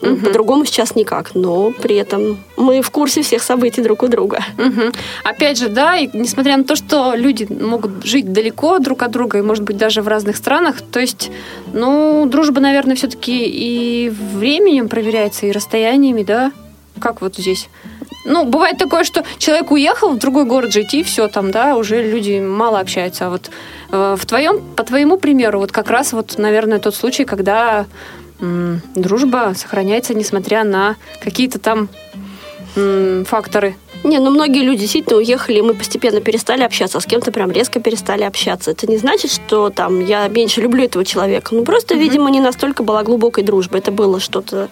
[0.00, 4.44] Ну, По-другому сейчас никак, но при этом мы в курсе всех событий друг у друга.
[4.56, 4.92] Мгм.
[5.24, 9.38] Опять же, да, и несмотря на то, что люди могут жить далеко друг от друга
[9.38, 11.32] и, может быть, даже в разных странах, то есть,
[11.72, 16.52] ну, дружба, наверное, все-таки и временем проверяется, и расстояниями, да?
[17.00, 17.68] Как вот здесь?
[18.24, 22.02] Ну, бывает такое, что человек уехал в другой город жить, и все там, да, уже
[22.02, 23.26] люди мало общаются.
[23.26, 23.50] А вот
[23.90, 27.86] э, в твоем, по твоему примеру, вот как раз вот, наверное, тот случай, когда
[28.40, 31.88] м, дружба сохраняется, несмотря на какие-то там
[32.76, 33.76] м, факторы.
[34.04, 37.50] Не, ну многие люди действительно уехали, и мы постепенно перестали общаться, а с кем-то прям
[37.50, 38.70] резко перестали общаться.
[38.70, 41.54] Это не значит, что там я меньше люблю этого человека.
[41.54, 43.78] Ну просто, видимо, не настолько была глубокой дружба.
[43.78, 44.68] Это было что-то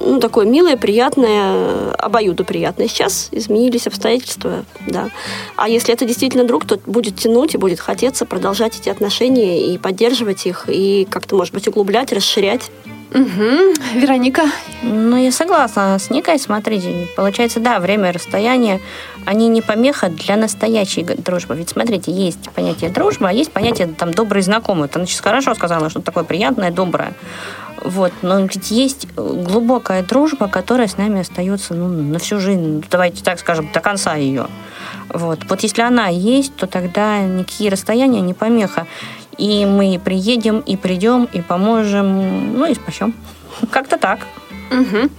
[0.00, 2.88] ну, такое милое, приятное, обоюдоприятное.
[2.88, 5.10] Сейчас изменились обстоятельства, да.
[5.56, 9.78] А если это действительно друг, то будет тянуть и будет хотеться продолжать эти отношения и
[9.78, 12.70] поддерживать их, и как-то, может быть, углублять, расширять.
[13.14, 13.74] Мгм.
[13.94, 14.42] Вероника,
[14.82, 16.36] Ну, я согласна с Никой.
[16.36, 18.80] Смотрите, получается, да, время и расстояние,
[19.24, 21.54] они не помеха для настоящей дружбы.
[21.54, 24.88] Ведь, смотрите, есть понятие дружба, а есть понятие там добрый знакомый.
[24.88, 27.14] Ты значит, хорошо сказала, что такое приятное, доброе.
[27.84, 32.82] Вот, но ведь есть э, глубокая дружба, которая с нами остается ну, на всю жизнь,
[32.90, 34.46] давайте так скажем, до конца ее.
[35.10, 35.40] Вот.
[35.48, 38.86] вот если она есть, то тогда никакие расстояния не помеха.
[39.36, 43.14] И мы приедем, и придем, и поможем, ну и спасем.
[43.70, 44.20] Как-то так.
[44.70, 45.10] Мгм.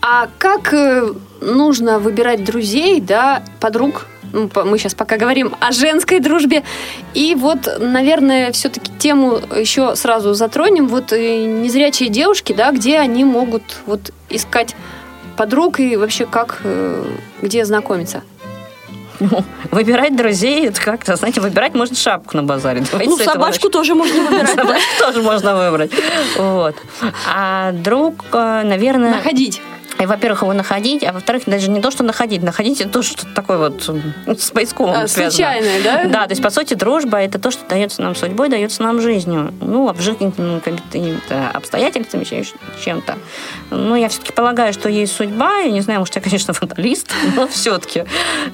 [0.00, 4.06] А как э, нужно выбирать друзей, да, подруг?
[4.32, 6.62] Ну, мы сейчас пока говорим о женской дружбе.
[7.14, 10.88] И вот, наверное, все-таки тему еще сразу затронем.
[10.88, 14.74] Вот э, незрячие девушки, да, где они могут вот искать
[15.36, 17.04] подруг и вообще как, э,
[17.42, 18.22] где знакомиться?
[19.20, 22.84] Ну, выбирать друзей, это как-то, знаете, выбирать можно шапку на базаре.
[22.90, 24.56] Давайте Ну, собачку тоже можно выбирать.
[24.56, 24.76] начнем.
[25.00, 25.90] тоже можно выбрать.
[26.36, 26.76] Вот.
[27.28, 29.14] А друг, э, наверное...
[29.14, 29.60] Находить.
[30.00, 33.26] И, во-первых, его находить, а во-вторых, даже не то, что находить, находить это то, что
[33.34, 34.02] такое вот м,
[34.38, 35.30] с поисковым А, связано.
[35.30, 36.04] случайное, да?
[36.04, 39.52] Да, то есть, по сути, дружба– это то, что дается нам судьбой, дается нам жизнью.
[39.60, 42.52] Ну, обжигнутым какими-то обстоятельствами, еще
[42.84, 43.18] чем-то.
[43.70, 45.58] Но я все-таки полагаю, что есть судьба.
[45.58, 48.04] Я не знаю, может, я, конечно, фаталист, но все-таки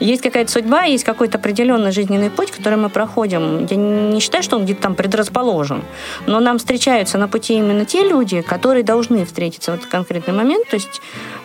[0.00, 3.66] есть какая-то судьба, есть какой-то определенный жизненный путь, который мы проходим.
[3.66, 5.82] Я не считаю, что он где-то там предрасположен.
[6.26, 10.68] Но нам встречаются на пути именно те люди, которые должны встретиться в этот конкретный момент.
[10.68, 11.00] То есть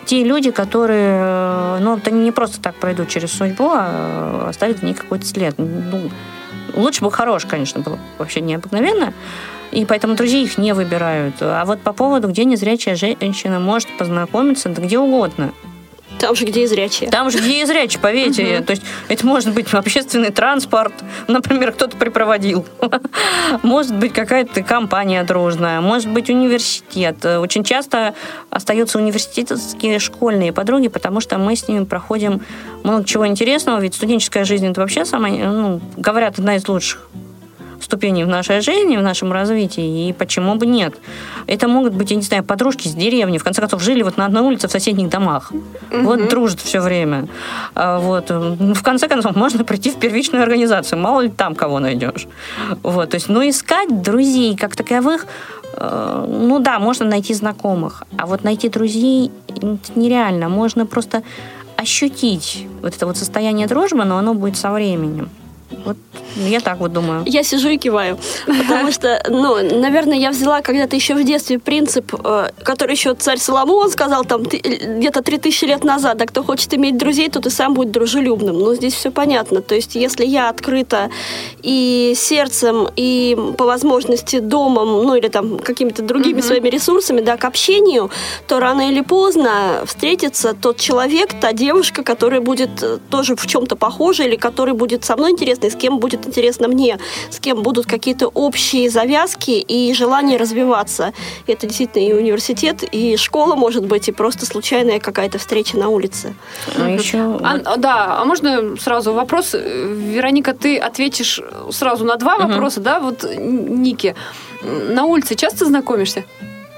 [0.06, 4.78] те люди, которые, э, ну, вот они не просто так пройдут через судьбу, а оставят
[4.78, 5.54] в ней какой-то след.
[5.58, 6.10] Ну,
[6.74, 9.12] лучше бы хорош, конечно, было вообще необыкновенно.
[9.70, 11.36] И поэтому друзей их не выбирают.
[11.40, 15.52] А вот по поводу, где незрячая женщина может познакомиться, да где угодно.
[16.20, 17.10] Там же, где и зрячие.
[17.10, 18.60] Там же где и зрячий, поверьте.
[18.60, 20.92] То есть это может быть общественный транспорт,
[21.28, 22.66] например, кто-то припроводил.
[23.62, 27.24] Может быть какая-то компания дружная, может быть университет.
[27.24, 28.14] Очень часто
[28.48, 32.42] остаются университетские школьные подруги, потому что мы с ними проходим
[32.84, 37.08] много чего интересного, ведь студенческая жизнь это вообще самая, ну, говорят, одна из лучших
[37.84, 40.94] ступеней в нашей жизни, в нашем развитии, и почему бы нет.
[41.46, 44.26] Это могут быть, я не знаю, подружки с деревни, в конце концов, жили вот на
[44.26, 45.52] одной улице в соседних домах.
[45.90, 47.28] Вот дружат все время.
[47.74, 48.30] А Вот.
[48.30, 52.26] В конце концов, можно прийти в первичную организацию, мало ли там кого найдешь.
[52.82, 53.10] Вот.
[53.10, 55.26] То есть, ну, искать друзей как таковых,
[55.74, 60.48] э, ну да, можно найти знакомых, а вот найти друзей это нереально.
[60.48, 61.22] Можно просто
[61.76, 65.30] ощутить вот это вот состояние дружбы, но оно будет со временем.
[65.84, 65.96] Вот
[66.36, 67.22] Я так вот думаю.
[67.26, 68.18] Я сижу и киваю.
[68.46, 73.38] Потому что, ну, наверное, я взяла когда-то еще в детстве принцип, э, который еще царь
[73.38, 77.50] Соломон сказал там ты- где-то 3000 лет назад, да, кто хочет иметь друзей, то ты
[77.50, 78.58] сам будь дружелюбным.
[78.58, 79.60] Ну, здесь все понятно.
[79.62, 81.10] То есть, если я открыта
[81.62, 87.44] и сердцем, и по возможности домом, ну, или там какими-то другими своими ресурсами, да, к
[87.44, 88.10] общению,
[88.46, 93.76] то рано или поздно встретится тот человек, та девушка, которая будет э, тоже в чем-то
[93.76, 96.98] похожа, или который будет со мной интересно, и с кем будет интересно мне,
[97.30, 101.12] с кем будут какие-то общие завязки и желание развиваться.
[101.46, 106.34] Это действительно и университет, и школа, может быть, и просто случайная какая-то встреча на улице.
[106.76, 107.38] А еще...
[107.42, 109.54] А, да, а можно сразу вопрос?
[109.54, 113.00] Вероника, ты ответишь сразу на два вопроса, да?
[113.00, 114.14] Вот Ники,
[114.62, 116.24] на улице часто знакомишься?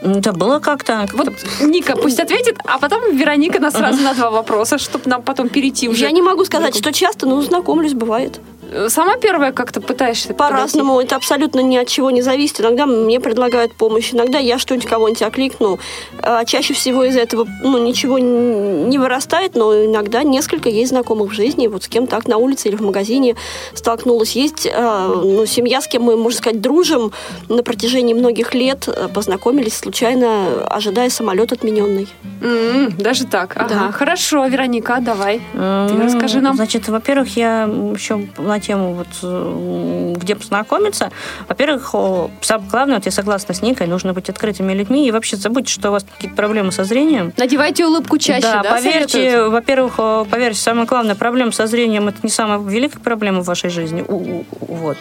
[0.03, 1.07] Это было как-то...
[1.13, 1.29] Вот
[1.61, 5.89] Ника пусть ответит, а потом Вероника нас сразу на два вопроса, чтобы нам потом перейти
[5.89, 6.05] уже.
[6.05, 8.41] Я не могу сказать, что часто, но знакомлюсь, бывает.
[8.89, 12.61] Сама первая как-то пытаешься По-разному, это абсолютно ни от чего не зависит.
[12.61, 15.79] Иногда мне предлагают помощь, иногда я что-нибудь кого-нибудь окликну.
[16.23, 21.35] А Чаще всего из этого ну, ничего не вырастает, но иногда несколько есть знакомых в
[21.35, 21.67] жизни.
[21.67, 23.37] Вот с кем так на улице или в магазине
[23.75, 24.33] столкнулась.
[24.33, 27.13] Есть а, ну, семья, с кем мы, можно сказать, дружим
[27.49, 28.89] на протяжении многих лет.
[28.89, 32.09] а, Познакомились случайно, ожидая самолет отмененный.
[32.43, 33.57] М, Даже так.
[33.57, 33.69] Ага.
[33.69, 33.93] Да.
[33.93, 35.39] Хорошо, Вероника, давай.
[35.53, 36.57] Ты Ну, расскажи нам.
[36.57, 38.27] Значит, во-первых, я еще
[38.63, 41.11] тему, вот, э, где познакомиться.
[41.49, 41.95] Во-первых,
[42.41, 45.91] самое главное, вот я согласна с Никой, нужно быть открытыми людьми и вообще забудьте, что
[45.91, 47.33] у вас какие-то проблемы со зрением.
[47.37, 49.97] Надевайте улыбку чаще, да, да, поверьте, во-первых,
[50.31, 54.05] поверьте, самая главная проблема со зрением это не самая великая проблема в вашей жизни.
[54.09, 54.97] Вот.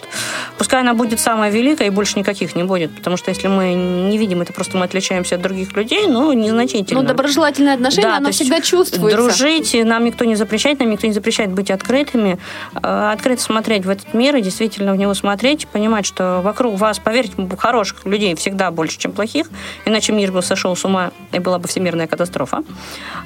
[0.58, 2.96] Пускай она будет самая великая, и больше никаких не будет.
[2.96, 7.02] Потому что если мы не видим, это просто мы отличаемся от других людей, но незначительно.
[7.02, 9.18] Ну, доброжелательное отношение, Да, оно всегда чувствуется.
[9.18, 12.38] Дружить, нам никто не запрещает, нам никто не запрещает быть открытыми,
[12.76, 17.00] э, открыто смотреть в этот мир и действительно в него смотреть, понимать, что вокруг вас,
[17.00, 19.48] поверьте, хороших людей всегда больше, чем плохих,
[19.86, 22.64] иначе мир бы сошел с ума и была бы всемирная катастрофа.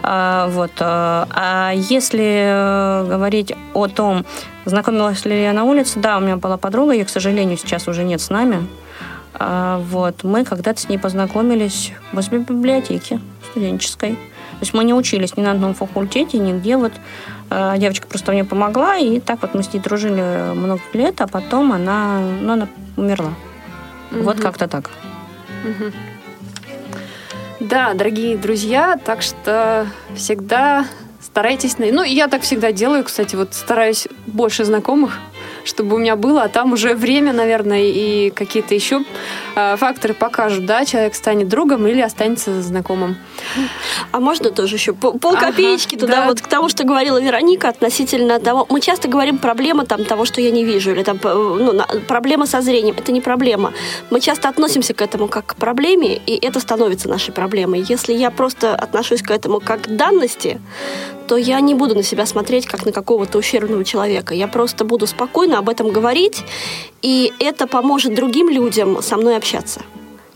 [0.02, 0.72] А, Вот.
[0.80, 0.84] э,
[1.30, 4.26] А если э, говорить о том,
[4.66, 8.04] знакомилась ли я на улице, да, у меня была подруга, ее, к сожалению, сейчас уже
[8.04, 8.68] нет с нами.
[9.36, 10.24] А, Вот.
[10.24, 13.20] Мы когда-то с ней познакомились возле библиотеки
[13.52, 14.18] студенческой.
[14.60, 16.78] То есть мы не учились ни на одном факультете, нигде.
[16.78, 16.94] Вот
[17.50, 21.28] э, девочка просто мне помогла, и так вот мы с ней дружили много лет, а
[21.28, 23.34] потом она, ну, она умерла.
[24.12, 24.44] Вот Мгм.
[24.44, 24.90] как-то так.
[25.64, 25.94] Мгм.
[27.60, 30.86] Да, дорогие друзья, так что всегда
[31.22, 31.78] старайтесь...
[31.78, 35.20] Ну, я так всегда делаю, кстати, вот стараюсь больше знакомых,
[35.66, 39.04] чтобы у меня было, а там уже время, наверное, и какие-то еще
[39.56, 43.18] э, факторы покажут, да, человек станет другом или останется знакомым.
[44.12, 46.26] А можно тоже еще пол копеечки Ага, туда да.
[46.28, 48.66] вот к тому, что говорила Вероника относительно того.
[48.70, 52.46] Мы часто говорим проблема там того, что я не вижу, или там э, ну, проблема
[52.46, 52.96] со зрением.
[52.98, 53.74] Это не проблема.
[54.10, 57.84] Мы часто относимся к этому как к проблеме, и это становится нашей проблемой.
[57.88, 60.60] Если я просто отношусь к этому как к данности,
[61.28, 64.34] то я не буду на себя смотреть как на какого-то ущербного человека.
[64.34, 66.44] Я просто буду спокойно об этом говорить,
[67.02, 69.82] и это поможет другим людям со мной общаться.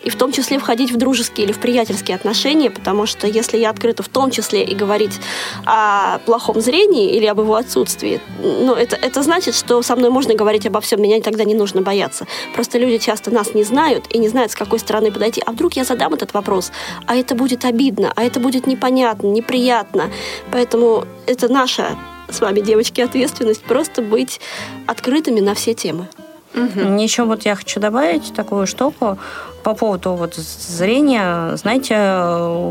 [0.03, 3.69] И в том числе входить в дружеские или в приятельские отношения, потому что если я
[3.69, 5.19] открыта в том числе и говорить
[5.65, 10.33] о плохом зрении или об его отсутствии, ну, это, это значит, что со мной можно
[10.33, 12.27] говорить обо всем, меня тогда не нужно бояться.
[12.55, 15.41] Просто люди часто нас не знают и не знают, с какой стороны подойти.
[15.45, 16.71] А вдруг я задам этот вопрос,
[17.05, 20.09] а это будет обидно, а это будет непонятно, неприятно.
[20.51, 21.97] Поэтому это наша
[22.29, 24.39] с вами, девочки, ответственность просто быть
[24.85, 26.07] открытыми на все темы.
[26.53, 29.17] Еще вот я хочу добавить такую штуку
[29.63, 31.55] по поводу вот зрения.
[31.55, 31.95] Знаете,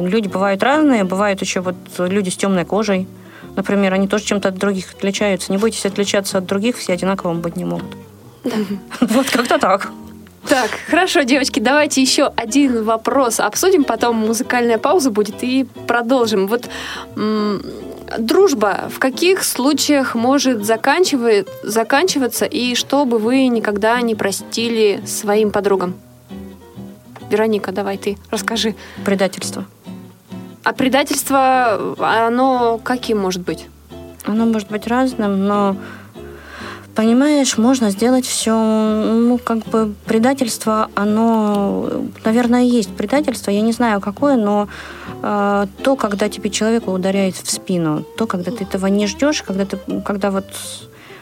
[0.08, 3.06] люди бывают разные, бывают еще вот люди с темной кожей.
[3.56, 5.50] Например, они тоже чем-то от других отличаются.
[5.52, 7.96] Не бойтесь отличаться от других, все одинаковым быть не могут.
[9.00, 9.90] Вот как-то так.
[10.48, 16.46] Так, хорошо, девочки, давайте еще один вопрос обсудим, потом музыкальная пауза будет и продолжим.
[16.46, 16.70] Вот
[17.16, 17.62] м,
[18.16, 25.96] дружба в каких случаях может заканчивать, заканчиваться и чтобы вы никогда не простили своим подругам?
[27.30, 28.74] Вероника, давай ты расскажи.
[29.04, 29.64] Предательство.
[30.64, 33.66] А предательство, оно каким может быть?
[34.24, 35.76] Оно может быть разным, но
[36.94, 41.88] понимаешь, можно сделать все, ну, как бы предательство, оно,
[42.24, 44.68] наверное, есть предательство, я не знаю какое, но
[45.22, 49.64] э, то, когда тебе человек ударяет в спину, то, когда ты этого не ждешь, когда
[49.64, 50.46] ты, когда вот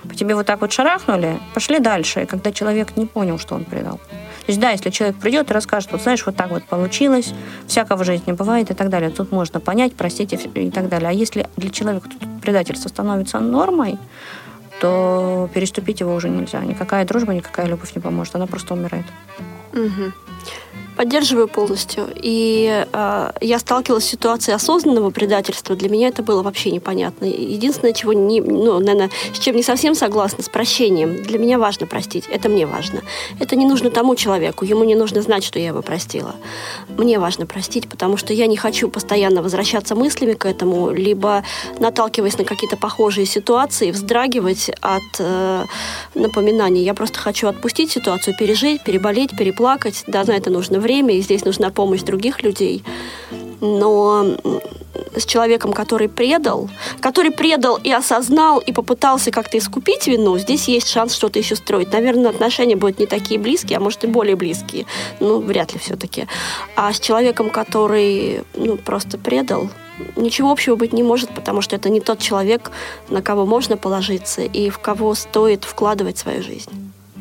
[0.09, 3.65] по тебе вот так вот шарахнули, пошли дальше, и когда человек не понял, что он
[3.65, 4.01] предал.
[4.47, 7.35] То есть, да, если человек придет и расскажет, вот знаешь, вот так вот получилось,
[7.67, 11.09] всякого в жизни бывает и так далее, тут можно понять, простить и, так далее.
[11.09, 12.09] А если для человека
[12.43, 13.99] предательство становится нормой,
[14.81, 16.61] то переступить его уже нельзя.
[16.61, 18.37] Никакая дружба, никакая любовь не поможет.
[18.37, 19.07] Она просто умирает.
[19.73, 20.15] Мгм.
[20.97, 22.09] Поддерживаю полностью.
[22.15, 25.77] И э, я сталкивалась с ситуацией осознанного предательства.
[25.77, 27.27] Для меня это было вообще непонятно.
[27.27, 31.23] Единственное, чего не, ну, наверное, с чем не совсем согласна, с прощением.
[31.23, 32.25] Для меня важно простить.
[32.31, 33.03] Это мне важно.
[33.39, 34.65] Это не нужно тому человеку.
[34.65, 36.35] Ему не нужно знать, что я его простила.
[36.89, 41.45] Мне важно простить, потому что я не хочу постоянно возвращаться мыслями к этому, либо
[41.79, 45.65] наталкиваясь на какие-то похожие ситуации, вздрагивать от э,
[46.15, 46.83] напоминаний.
[46.83, 50.05] Я просто хочу отпустить ситуацию, пережить, переболеть, переплакать.
[50.07, 52.85] Да, на это нужно время, и здесь нужна помощь других людей.
[53.61, 54.37] Но
[55.17, 56.69] с человеком, который предал,
[57.01, 61.93] который предал и осознал, и попытался как-то искупить вину, здесь есть шанс что-то еще строить.
[61.93, 64.87] Наверное, отношения будут не такие близкие, а может и более близкие.
[65.21, 66.27] Ну, вряд ли все-таки.
[66.75, 69.69] А с человеком, который ну, просто предал,
[70.17, 72.71] ничего общего быть не может, потому что это не тот человек,
[73.09, 76.71] на кого можно положиться и в кого стоит вкладывать свою жизнь.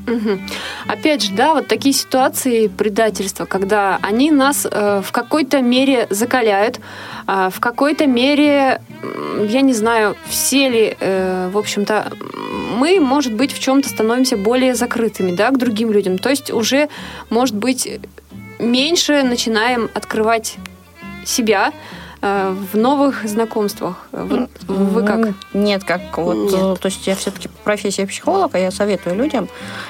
[0.07, 0.47] Мгм.
[0.87, 6.79] Опять же, да, вот такие ситуации предательства, когда они нас э, в какой-то мере закаляют,
[7.25, 8.81] а в какой-то мере,
[9.47, 12.11] я не знаю, все ли, э, в общем-то,
[12.77, 16.17] мы, может быть, в чем-то становимся более закрытыми, да, к другим людям.
[16.17, 16.89] То есть уже,
[17.29, 17.87] может быть,
[18.59, 20.57] меньше начинаем открывать
[21.25, 24.07] себя э, в новых знакомствах.
[24.11, 25.35] Вот вы как?
[25.53, 26.53] Нет, как вот, Нет.
[26.53, 29.47] э, то есть я все-таки профессия психолога, я советую людям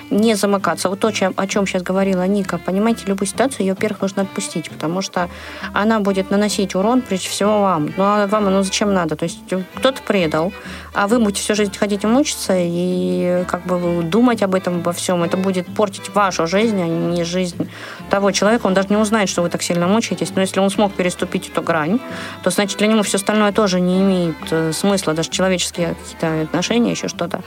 [0.09, 0.89] не замыкаться.
[0.89, 4.69] Вот то, чем, о чем сейчас говорила Ника, понимаете, любую ситуацию, ее, во-первых, нужно отпустить,
[4.69, 5.29] потому что
[5.73, 7.93] она будет наносить урон, прежде всего, вам.
[7.95, 9.15] Ну, а вам оно зачем надо?
[9.15, 10.51] То есть э, кто-то предал,
[10.93, 14.91] а вы будете всю жизнь ходить и мучиться, и как бы думать об этом, обо
[14.91, 15.23] всем.
[15.23, 17.69] Это будет портить вашу жизнь, а не жизнь
[18.09, 18.67] того человека.
[18.67, 20.31] Он даже не узнает, что вы так сильно мучаетесь.
[20.35, 21.99] Но если он смог переступить эту грань,
[22.43, 26.91] то значит для него все остальное тоже не имеет э, смысла, даже человеческие какие-то отношения,
[26.91, 27.41] еще что-то.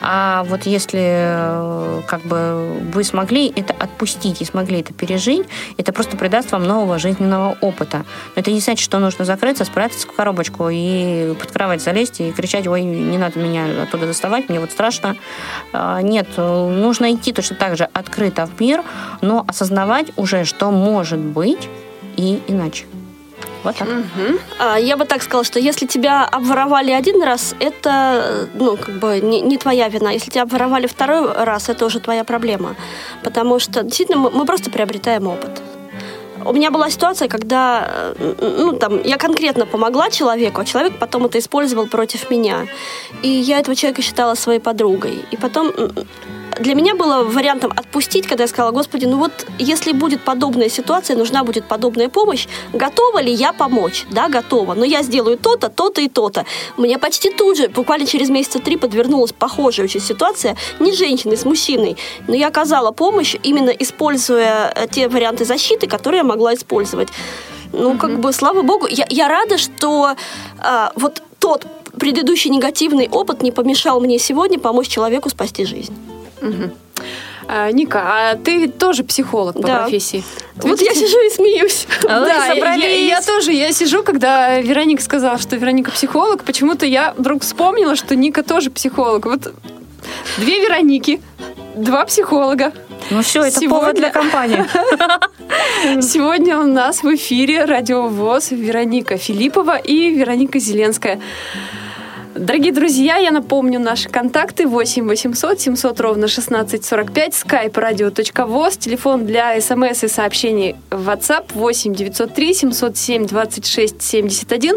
[0.00, 5.92] А вот если э, как бы вы смогли это отпустить и смогли это пережить, это
[5.92, 8.04] просто придаст вам нового жизненного опыта.
[8.34, 12.32] Но это не значит, что нужно закрыться, спрятаться в коробочку и под кровать залезть и
[12.32, 15.16] кричать, ой, не надо меня оттуда доставать, мне вот страшно.
[15.72, 18.82] А, Нет, нужно идти точно так же открыто в мир,
[19.20, 21.68] но осознавать уже, что может быть
[22.16, 22.84] и иначе.
[23.64, 23.88] Вот так.
[24.58, 29.20] А, Я бы так сказала, что если тебя обворовали один раз, это ну, как бы
[29.20, 30.10] не, не твоя вина.
[30.12, 32.74] Если тебя обворовали второй раз, это уже твоя проблема.
[33.22, 35.62] Потому что действительно мы, мы просто приобретаем опыт.
[36.44, 41.26] У меня была ситуация, когда э, ну, там, я конкретно помогла человеку, а человек потом
[41.26, 42.66] это использовал против меня.
[43.22, 45.24] И я этого человека считала своей подругой.
[45.30, 45.70] И потом
[46.60, 51.16] для меня было вариантом отпустить, когда я сказала, господи, ну вот если будет подобная ситуация,
[51.16, 54.04] нужна будет подобная помощь, готова ли я помочь?
[54.10, 54.74] Да, готова.
[54.74, 56.44] Но я сделаю то-то, то-то и то-то.
[56.76, 61.36] Мне почти тут же, буквально через месяца три, подвернулась похожая очень ситуация, не с женщиной,
[61.36, 61.96] с мужчиной.
[62.28, 67.08] Но я оказала помощь, именно используя э, те варианты защиты, которые я могла использовать.
[67.72, 70.14] Ну, как бы, слава богу, я, я рада, что
[70.58, 71.66] а, вот тот
[71.98, 75.94] предыдущий негативный опыт не помешал мне сегодня помочь человеку спасти жизнь.
[76.42, 76.72] Мгм.
[77.48, 79.82] А, Ника, а ты тоже психолог по Да.
[79.82, 80.22] профессии.
[80.56, 81.86] Вот я сижу и смеюсь.
[82.08, 86.86] А Да, собрали- я, я тоже, я сижу, когда Вероника сказала, что Вероника психолог, почему-то
[86.86, 89.26] я вдруг вспомнила, что Ника тоже психолог.
[89.26, 89.52] Вот
[90.38, 91.20] две Вероники,
[91.74, 92.72] два психолога.
[93.10, 94.64] Ну все, это Сегодня- повод для компании.
[96.00, 101.20] Сегодня у нас в эфире радиовоз Вероника Филиппова и Вероника Зеленская.
[102.34, 109.60] Дорогие друзья, я напомню наши контакты 8 800 700 ровно 1645, skype radio.voz, телефон для
[109.60, 114.76] смс и сообщений в WhatsApp 8 903 707 26 71.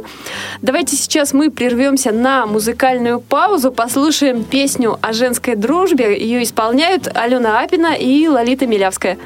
[0.62, 6.18] Давайте сейчас мы прервемся на музыкальную паузу, послушаем песню о женской дружбе.
[6.20, 9.18] Ее исполняют Алена Апина и Лолита Милявская.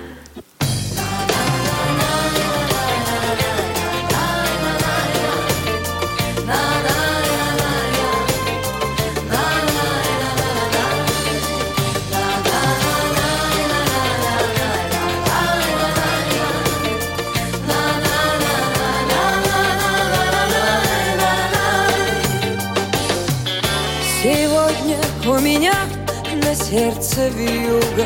[26.69, 28.05] Сердце вьюга,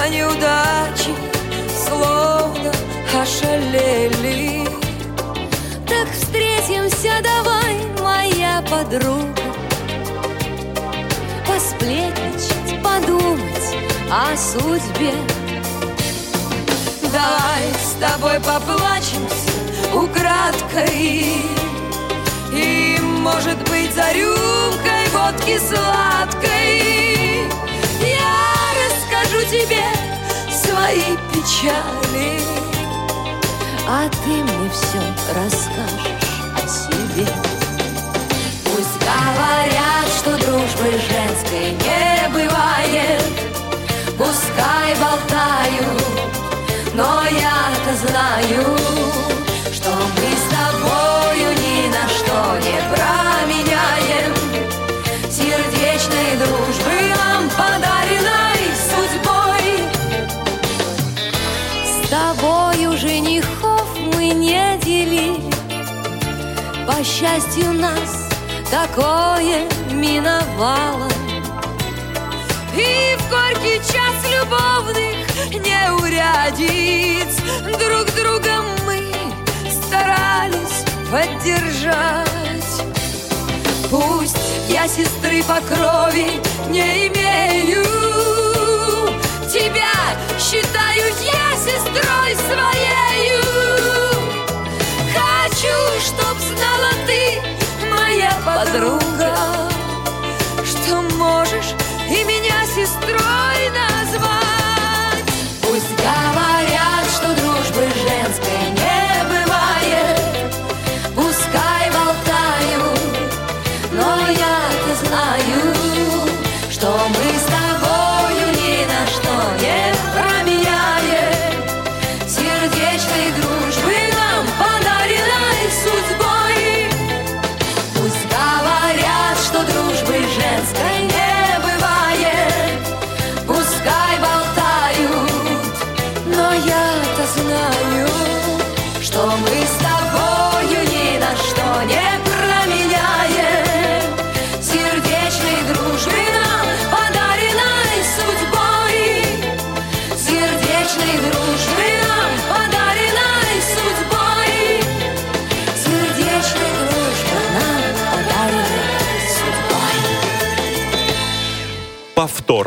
[0.00, 1.12] А неудачи
[1.84, 2.72] словно
[3.20, 4.64] ошалели.
[5.88, 9.42] Так встретимся давай, моя подруга
[11.46, 13.76] Посплетничать, подумать
[14.10, 15.12] о судьбе
[17.12, 19.52] Давай с тобой поплачемся
[19.92, 21.26] украдкой
[22.52, 24.52] И, может быть, за рюмкой
[25.12, 27.21] водки сладкой.
[29.50, 29.82] Тебе
[30.50, 32.40] свои печали,
[33.86, 34.98] а ты мне все
[35.34, 37.26] расскажешь о себе.
[38.64, 43.32] Пусть говорят, что дружбы женской не бывает,
[44.16, 46.02] пускай болтают,
[46.94, 48.78] но я-то знаю,
[66.86, 68.28] по счастью нас
[68.70, 71.08] такое миновало.
[72.74, 75.22] И в горький час любовных
[75.52, 77.36] неурядиц
[77.78, 79.12] Друг друга мы
[79.70, 82.26] старались поддержать
[83.90, 87.84] Пусть я сестры по крови не имею
[89.50, 93.41] Тебя считаю я сестрой своею
[98.64, 99.11] моя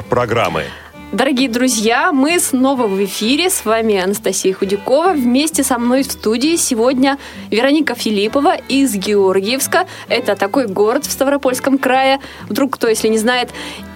[0.09, 0.65] программы.
[1.11, 3.49] Дорогие друзья, мы снова в эфире.
[3.49, 5.13] С вами Анастасия Худякова.
[5.13, 7.17] Вместе со мной в студии сегодня
[7.51, 9.87] Вероника Филиппова из Георгиевска.
[10.09, 12.19] Это такой город в Ставропольском крае.
[12.49, 13.51] Вдруг кто, если не знает.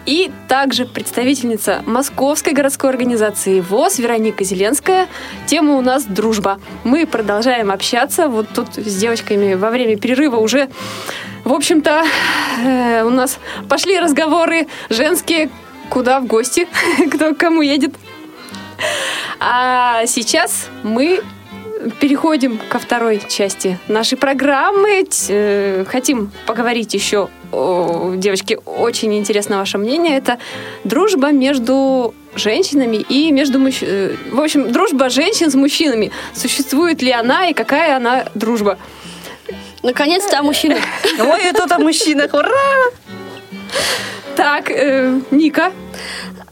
[0.06, 5.08] И также представительница Московской городской организации ВОЗ Вероника Зеленская.
[5.46, 6.60] Тема у нас «Дружба».
[6.86, 8.30] Мы продолжаем общаться.
[8.30, 10.70] Вот тут с девочками во время перерыва уже,
[11.44, 12.06] в общем-то,
[12.64, 15.50] э, у нас пошли разговоры женские,
[15.90, 16.68] куда в гости,
[17.12, 17.94] кто к кому едет.
[19.40, 21.22] А сейчас мы
[22.00, 25.06] переходим ко второй части нашей программы.
[25.30, 30.18] Э, Хотим поговорить еще, о, девочки, очень интересно ваше мнение.
[30.18, 30.40] Это
[30.84, 36.12] дружба между женщинами и между мужч- э, В общем, дружба женщин с мужчинами.
[36.34, 38.78] Существует ли она и какая она дружба?
[39.82, 40.80] Наконец-то о мужчинах.
[41.18, 42.50] Ой, тут о мужчинах, ура!
[44.40, 45.74] Так, э, Ника.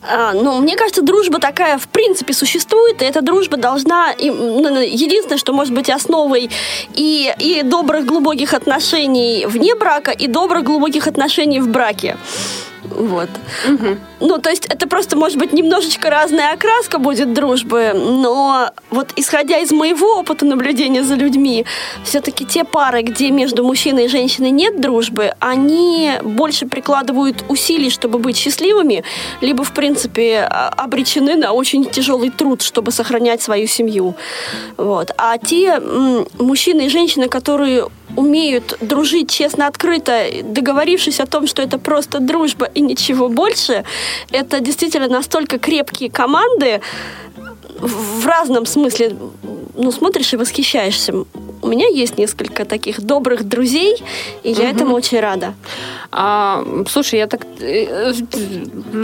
[0.02, 4.14] А, ну, мне кажется, дружба такая в принципе существует, и эта дружба должна...
[4.20, 6.50] ну, ну, единственное, что может быть основой
[6.96, 12.18] и, и добрых глубоких отношений вне брака, и добрых глубоких отношений в браке.
[12.90, 13.30] Вот.
[14.20, 19.60] Ну, то есть это просто, может быть, немножечко разная окраска будет дружбы, но вот исходя
[19.60, 21.66] из моего опыта наблюдения за людьми,
[22.04, 28.20] все-таки те пары, где между мужчиной и женщиной нет дружбы, они больше прикладывают усилий, чтобы
[28.20, 29.04] быть счастливыми,
[29.42, 34.16] либо, в принципе, а- обречены на очень тяжелый труд, чтобы сохранять свою семью.
[34.78, 35.12] Вот.
[35.18, 35.80] А те
[36.40, 42.66] мужчины и женщины, которые умеют дружить честно, открыто, договорившись о том, что это просто дружба
[42.78, 43.84] и ничего больше,
[44.32, 46.82] это действительно настолько крепкие команды
[47.80, 49.16] в разном смысле.
[49.76, 51.14] Ну, смотришь и восхищаешься.
[51.62, 54.04] У меня есть несколько таких добрых друзей,
[54.44, 55.54] и я этому очень рада.
[56.12, 57.42] А, слушай, я так...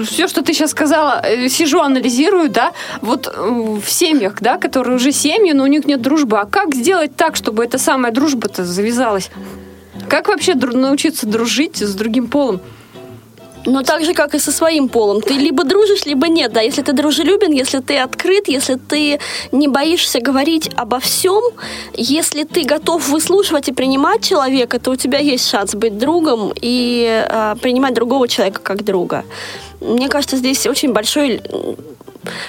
[0.05, 2.71] все, что ты сейчас сказала, э, сижу, анализирую, да,
[3.01, 6.39] вот э, в семьях, да, которые уже семьи, но у них нет дружбы.
[6.39, 9.29] А как сделать так, чтобы эта самая дружба-то завязалась?
[10.09, 12.61] Как вообще научиться дружить с другим полом?
[13.65, 15.21] Но так же, как и со своим полом.
[15.21, 16.53] Ты либо дружишь, либо нет.
[16.53, 19.19] Да, если ты дружелюбен, если ты открыт, если ты
[19.51, 21.41] не боишься говорить обо всем,
[21.93, 27.25] если ты готов выслушивать и принимать человека, то у тебя есть шанс быть другом и
[27.29, 29.23] а, принимать другого человека как друга.
[29.79, 31.41] Мне кажется, здесь очень большой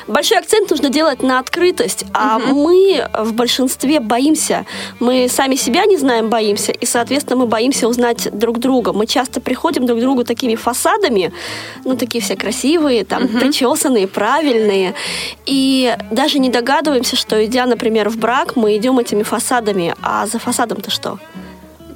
[0.07, 4.67] большой акцент нужно делать на открытость, а мы в большинстве боимся.
[5.01, 8.93] Мы сами себя не знаем, боимся, и, соответственно, мы боимся узнать друг друга.
[8.93, 11.33] Мы часто приходим друг к другу такими фасадами,
[11.85, 14.95] ну, такие все красивые, там, причесанные, правильные,
[15.47, 20.39] и даже не догадываемся, что, идя, например, в брак, мы идем этими фасадами, а за
[20.39, 21.19] фасадом-то что?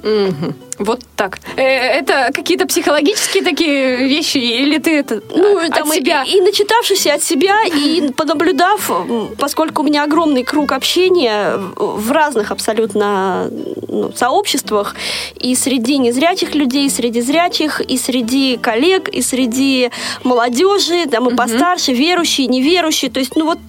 [0.03, 0.55] Мгм.
[0.79, 1.39] Вот так.
[1.57, 1.61] Э,
[1.99, 6.23] Это какие-то психологические такие вещи, или ты это Ну, от там и- себя?
[6.23, 8.89] И, начитавшись от себя, и понаблюдав,
[9.37, 13.49] поскольку у меня огромный круг общения в в разных абсолютно
[13.87, 14.95] ну, сообществах,
[15.39, 19.91] и среди незрячих людей, и среди зрячих, и среди коллег, и среди
[20.23, 23.11] молодежи, там и постарше, верующие, неверующие.
[23.11, 23.59] То есть, ну вот,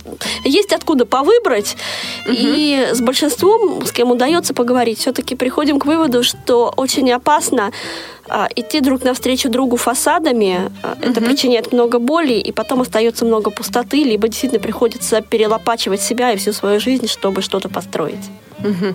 [0.44, 1.76] есть откуда повыбрать.
[2.28, 7.72] И с большинством, с кем удается поговорить, все-таки приходим к выводу, что очень опасно
[8.28, 13.50] а, идти друг навстречу другу фасадами, а, это причиняет много боли, и потом остается много
[13.50, 18.30] пустоты, либо действительно приходится перелопачивать себя и всю свою жизнь, чтобы что-то построить.
[18.58, 18.94] Мгм.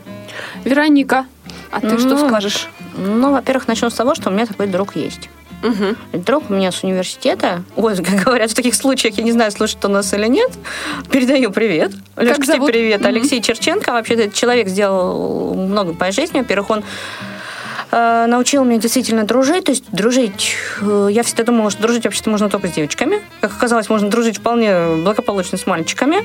[0.64, 1.26] Вероника,
[1.72, 2.68] а ты что Ну, скажешь?
[2.98, 5.30] Ну, во-первых, начну с того, что у меня такой друг есть.
[5.62, 5.98] Мгм.
[6.14, 7.64] Друг у меня с университета.
[7.76, 10.52] Ой, как говорят в таких случаях, я не знаю, слушает он нас или нет.
[11.12, 11.92] Передаю привет.
[12.18, 13.02] Лешка, тебе привет.
[13.02, 13.10] Мгм.
[13.10, 13.92] Алексей Черченко.
[13.92, 16.40] Вообще-то этот человек сделал много по жизни.
[16.40, 16.84] Во-первых, он
[17.96, 19.66] э, научил меня действительно дружить.
[19.66, 20.56] То есть дружить...
[20.82, 23.22] э, я всегда думала, что дружить вообще-то можно только с девочками.
[23.42, 26.18] Как оказалось, можно дружить вполне благополучно с мальчиками.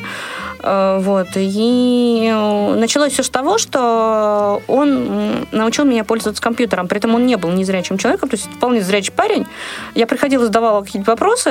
[0.62, 1.28] Э, Вот.
[1.36, 6.88] И э, началось все с того, что он научил меня пользоваться компьютером.
[6.88, 9.46] При этом он не был незрячим человеком, то есть вполне зрячий парень.
[9.94, 11.50] Я приходила, задавала какие-то вопросы,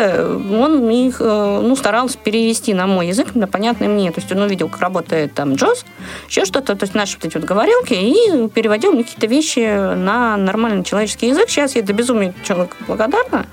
[0.51, 4.11] он их э, ну, старался перевести на мой язык, на понятный мне.
[4.11, 5.85] То есть он увидел, как работает там JOS,
[6.27, 10.08] еще что-то, то есть наши вот эти вот говорилки, и переводил мне какие-то вещи на
[10.37, 11.49] нормальный человеческий язык.
[11.49, 13.45] Сейчас я до безумия человеку благодарна.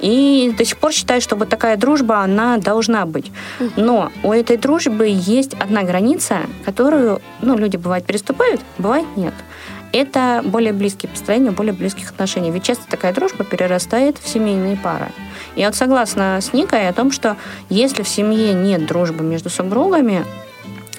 [0.00, 3.30] И до сих пор считаю, что вот такая дружба, она должна быть.
[3.76, 9.34] Но у этой дружбы есть одна граница, которую, ну, люди бывает переступают, бывает нет.
[9.92, 12.50] Это более близкие построения более близких отношений.
[12.50, 15.12] Ведь часто такая дружба перерастает в семейные пары.
[15.54, 17.36] Я вот согласна с Никой о том, что
[17.70, 20.24] если в семье нет дружбы между супругами,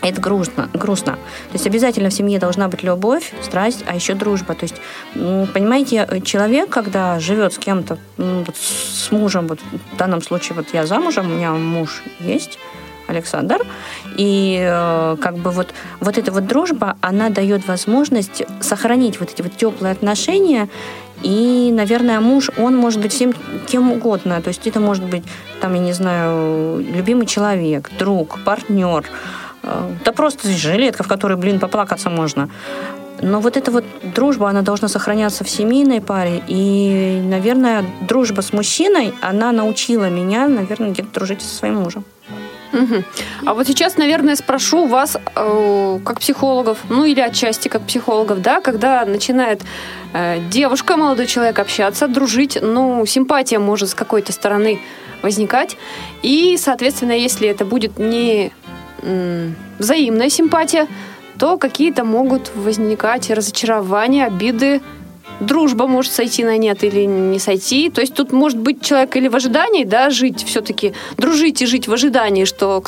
[0.10, 1.14] это грустно, грустно.
[1.14, 4.56] То есть обязательно в семье должна быть любовь, страсть, а еще дружба.
[4.56, 4.76] То есть,
[5.14, 9.60] понимаете, человек, когда живет с кем-то, вот с мужем, вот
[9.94, 12.58] в данном случае вот я замужем, у меня муж есть,
[13.08, 13.66] Александр,
[14.18, 15.68] и э, как бы вот,
[16.00, 20.70] вот эта вот дружба, она дает возможность сохранить вот эти вот теплые отношения,
[21.22, 23.34] и, наверное, муж, он может быть всем
[23.68, 24.42] кем угодно.
[24.42, 25.24] То есть это может быть,
[25.62, 29.45] там, я не знаю, любимый человек, друг, партнер, э,
[30.04, 32.50] да просто жилетка, в которой, блин, поплакаться можно.
[33.22, 36.44] Но вот эта вот дружба, она должна сохраняться в семейной паре.
[36.48, 42.04] И, наверное, дружба с мужчиной, она научила меня, наверное, где-то дружить со своим мужем.
[42.72, 43.06] Мгм.
[43.46, 48.60] А вот сейчас, наверное, спрошу вас, э, как психологов, ну или отчасти как психологов, да,
[48.60, 49.62] когда начинает
[50.14, 54.80] э, девушка, молодой человек общаться, дружить, ну, симпатия может с какой-то стороны
[55.22, 55.78] возникать.
[56.22, 58.52] И, соответственно, если это будет не
[59.80, 60.88] взаимная симпатия,
[61.40, 64.82] то какие-то могут возникать разочарования, обиды,
[65.40, 67.90] дружба может сойти на нет или не сойти.
[67.90, 71.88] То есть тут может быть человек или в ожидании, да, жить все-таки, дружить и жить
[71.88, 72.84] в ожидании, что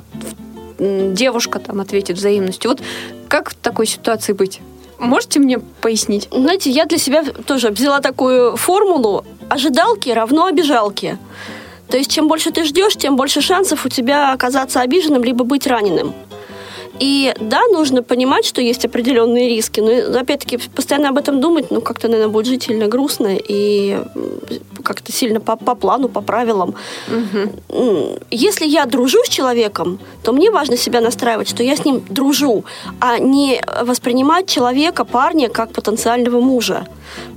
[0.80, 2.72] девушка там ответит взаимностью.
[2.72, 2.82] Вот
[3.28, 4.62] как в такой ситуации быть?
[5.00, 6.28] Можете мне пояснить?
[6.32, 11.18] Знаете, я для себя тоже взяла такую формулу «ожидалки равно обижалки».
[11.90, 15.68] То есть, чем больше ты ждешь, тем больше шансов у тебя оказаться обиженным, либо быть
[15.68, 16.14] раненым.
[17.00, 21.82] И да, нужно понимать, что есть определенные риски, но опять-таки постоянно об этом думать, ну
[21.82, 24.00] как-то, наверное, будет жить сильно грустно и
[24.84, 26.76] как-то сильно по, по плану, по правилам.
[27.70, 32.02] М, Если я дружу с человеком, то мне важно себя настраивать, что я с ним
[32.10, 32.64] дружу,
[33.00, 36.88] а не воспринимать человека, парня, как потенциального мужа.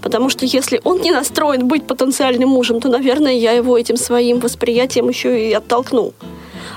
[0.03, 4.41] Потому что если он не настроен быть потенциальным мужем, то, наверное, я его этим своим
[4.41, 6.13] восприятием еще и оттолкну.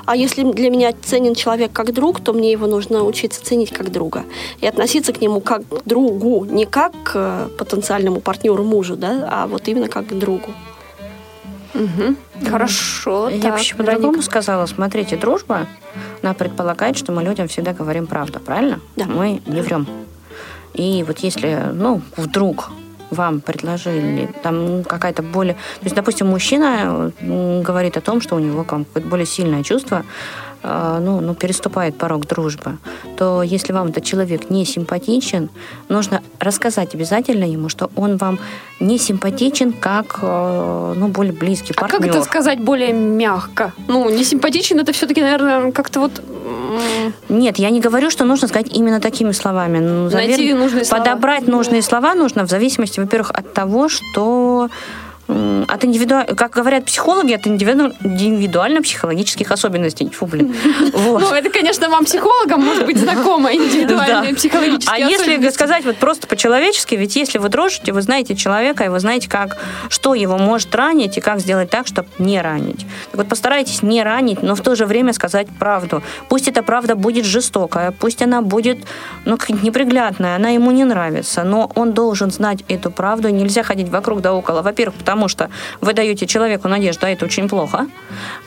[0.06, 3.92] А если для меня ценен человек как друг, то мне его нужно учиться ценить как
[3.92, 4.24] друга.
[4.62, 9.28] И относиться к нему как к другу, не как к э, потенциальному партнеру мужу, да,
[9.32, 10.52] а вот именно как к другу.
[12.50, 13.30] Хорошо.
[13.30, 13.94] Я так, вообще Вероника.
[13.96, 14.66] по-другому сказала.
[14.66, 15.68] Смотрите, дружба,
[16.22, 18.80] она предполагает, что мы людям всегда говорим правду, правильно?
[18.96, 19.06] Да.
[19.06, 19.88] Мы не врем.
[20.74, 22.72] И вот если, ну, вдруг
[23.14, 25.54] вам предложили, там ну, какая-то более...
[25.54, 30.04] То есть, допустим, мужчина м, говорит о том, что у него какое-то более сильное чувство,
[30.64, 32.78] э, ну, ну, переступает порог дружбы,
[33.18, 35.50] то если вам этот человек не симпатичен,
[35.90, 38.40] нужно рассказать обязательно ему, что он вам
[38.80, 42.00] не симпатичен как, э, ну, более близкий А партнер.
[42.00, 43.74] как это сказать более мягко?
[43.88, 46.22] Ну, не симпатичен, это все-таки, наверное, как-то вот...
[47.30, 49.80] Нет, я не говорю, что нужно сказать именно такими словами.
[49.80, 51.04] Ну, Найти нужные слова.
[51.04, 54.70] Подобрать нужные слова нужно в зависимости, во-первых, от того, что
[55.28, 56.22] от индивиду...
[56.36, 60.10] как говорят психологи, от индивиду- индивидуально-психологических особенностей.
[60.10, 60.54] Фу, блин.
[60.94, 61.22] Вот.
[61.22, 64.36] Ну, это, конечно, вам, психологам, может быть, знакомо индивидуальные Да.
[64.36, 65.56] психологические А если особенности.
[65.56, 69.58] сказать вот просто по-человечески, ведь если вы дружите, вы знаете человека, и вы знаете, как,
[69.90, 72.86] что его может ранить, и как сделать так, чтобы не ранить.
[73.12, 76.04] Так вот постарайтесь не ранить, но в то же время сказать правду.
[76.30, 78.80] Пусть эта правда будет жестокая, пусть она будет
[79.26, 84.22] ну, неприглядная, она ему не нравится, но он должен знать эту правду, нельзя ходить вокруг
[84.22, 84.62] да около.
[84.62, 85.50] Во-первых, потому что
[85.82, 87.88] вы даете человеку надежду, а это очень плохо.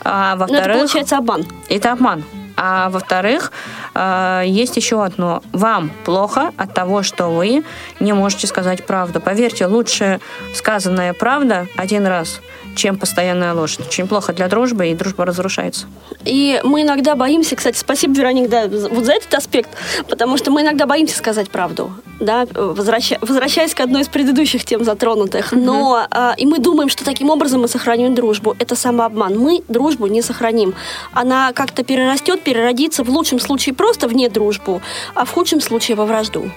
[0.03, 1.45] А Ну, это во-вторых, получается обман.
[1.69, 2.23] это обман.
[2.59, 3.51] А во-вторых,
[3.93, 5.43] э, есть еще одно.
[5.53, 7.63] Вам плохо от того, что вы
[7.99, 9.19] не можете сказать правду.
[9.21, 10.19] Поверьте, лучше
[10.55, 12.41] сказанная правда один раз,
[12.77, 13.77] чем постоянная ложь.
[13.79, 15.87] Очень плохо для дружбы, и дружба разрушается.
[16.23, 19.69] И мы иногда боимся, кстати, спасибо, Вероник, да, вот за этот аспект,
[20.07, 24.83] потому что мы иногда боимся сказать правду, да, возвраща- возвращаясь к одной из предыдущих тем
[24.83, 25.51] затронутых.
[25.51, 28.55] Но а, и мы думаем, что таким образом мы сохраним дружбу.
[28.59, 29.37] Это самообман.
[29.37, 30.73] Мы дружбу не сохраним.
[31.11, 34.81] Она как-то перерастет, переродится в лучшем случае просто вне дружбу,
[35.13, 36.51] а в худшем случае во вражду.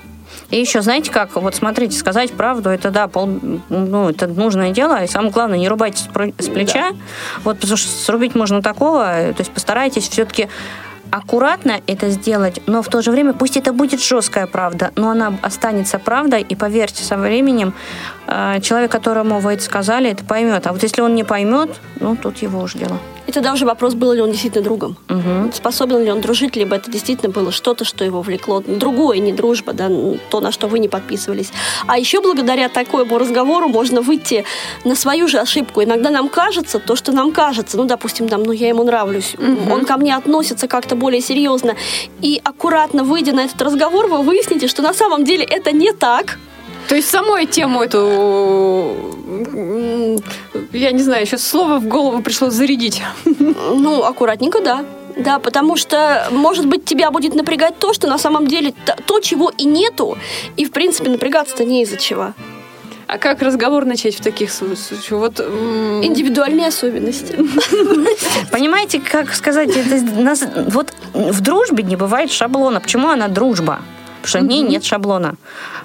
[0.50, 3.28] И еще, знаете как, вот смотрите, сказать правду, это да, пол,
[3.68, 6.04] ну, это нужное дело, и самое главное, не рубайте
[6.38, 6.90] с плеча,
[7.44, 10.48] вот, потому что срубить можно такого, то есть постарайтесь все-таки
[11.10, 15.34] аккуратно это сделать, но в то же время пусть это будет жесткая правда, но она
[15.42, 17.74] останется правдой, и поверьте, со временем
[18.26, 20.66] э, человек, которому вы это сказали, это поймет.
[20.66, 22.98] А вот если он не поймет, ну, тут его уж дело.
[23.30, 24.96] И тогда уже вопрос, был ли он действительно другом.
[25.08, 25.52] Мгм.
[25.52, 28.60] Способен ли он дружить, либо это действительно было что-то, что его влекло.
[28.66, 29.88] Другое, не дружба, да,
[30.30, 31.52] то, на что вы не подписывались.
[31.86, 34.44] А еще благодаря такому разговору можно выйти
[34.84, 35.80] на свою же ошибку.
[35.80, 37.76] Иногда нам кажется то, что нам кажется.
[37.76, 39.36] Ну, допустим, там, ну, я ему нравлюсь.
[39.70, 41.76] Он ко мне относится как-то более серьезно.
[42.20, 46.36] И аккуратно выйдя на этот разговор, вы выясните, что на самом деле это не так.
[46.88, 48.96] То есть самой тему эту,
[50.72, 53.02] я не знаю, сейчас слово в голову пришло зарядить.
[53.24, 54.84] Ну, аккуратненько, да.
[55.16, 58.72] Да, потому что, может быть, тебя будет напрягать то, что на самом деле
[59.06, 60.16] то, чего и нету,
[60.56, 62.32] и, в принципе, напрягаться-то не из-за чего.
[63.06, 65.10] А как разговор начать в таких случаях?
[65.10, 67.36] Вот, м, Индивидуальные особенности.
[68.52, 72.80] Понимаете, как сказать, это нас, вот в дружбе не бывает шаблона.
[72.80, 73.80] Почему она дружба?
[74.22, 75.36] Потому что в ней нет шаблона.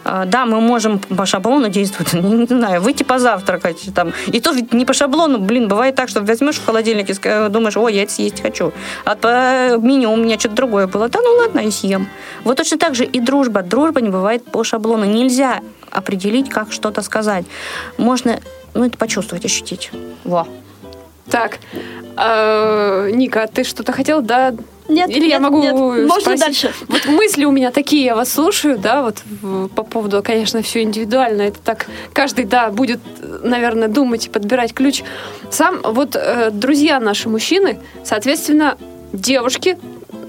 [0.04, 3.90] А, Да, мы можем по шаблону действовать, не, знаю, выйти позавтракать.
[3.96, 4.14] Там.
[4.28, 7.78] И то ведь не по шаблону, блин, бывает так, что возьмешь в холодильнике, ска- думаешь,
[7.78, 8.74] ой, я это съесть хочу.
[9.06, 11.08] А по меню у меня что-то другое было.
[11.10, 12.08] Да ну ладно, я съем.
[12.44, 13.62] Вот точно так же и дружба.
[13.62, 15.06] Дружба не бывает по шаблону.
[15.06, 15.62] Нельзя
[15.92, 17.46] определить, как что-то сказать.
[17.98, 18.40] Можно,
[18.74, 19.92] ну, это почувствовать, ощутить.
[20.24, 20.48] Во.
[21.30, 21.60] Так,
[22.16, 24.54] а, Ника, а ты что-то хотела, да?
[24.88, 25.74] Нет, Или я нет, могу нет.
[25.74, 26.40] Можно спросить?
[26.40, 26.74] дальше.
[26.88, 29.24] Вот мысли у меня такие, я вас слушаю, да, вот
[29.76, 31.44] по поводу, конечно, все индивидуально.
[31.44, 33.00] Это так, каждый, да, будет,
[33.44, 35.04] наверное, думать и подбирать ключ.
[35.50, 38.78] Сам, вот э, друзья наши мужчины, соответственно,
[39.12, 39.78] девушки,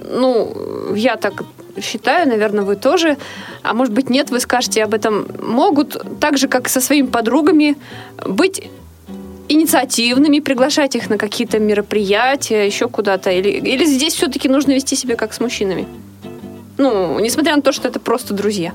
[0.09, 1.42] ну, я так
[1.82, 3.18] считаю, наверное, вы тоже,
[3.62, 7.07] а может быть нет, вы скажете об этом, могут так же, как и со своими
[7.07, 7.76] подругами,
[8.24, 8.70] быть
[9.49, 13.30] инициативными, приглашать их на какие-то мероприятия, еще куда-то?
[13.30, 15.86] Или, или здесь все-таки нужно вести себя как с мужчинами?
[16.78, 18.72] Ну, несмотря на то, что это просто друзья.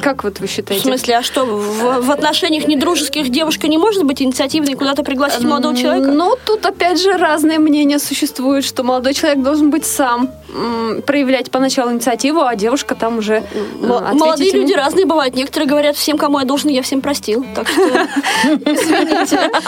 [0.00, 0.84] Как вот вы В считаете?
[0.84, 5.42] смысле, а что, в, в отношениях недружеских девушка не может быть инициативной и куда-то пригласить
[5.42, 6.08] молодого человека?
[6.10, 11.50] Ну, тут опять же разные мнения существуют, что молодой человек должен быть сам, м, проявлять
[11.50, 13.42] поначалу инициативу, а девушка там уже э,
[13.82, 14.60] М- ответить Молодые ему.
[14.62, 15.34] люди разные бывают.
[15.34, 17.44] Некоторые говорят, всем, кому я должен, я всем простил.
[17.54, 17.82] Так что,
[18.64, 19.50] извините.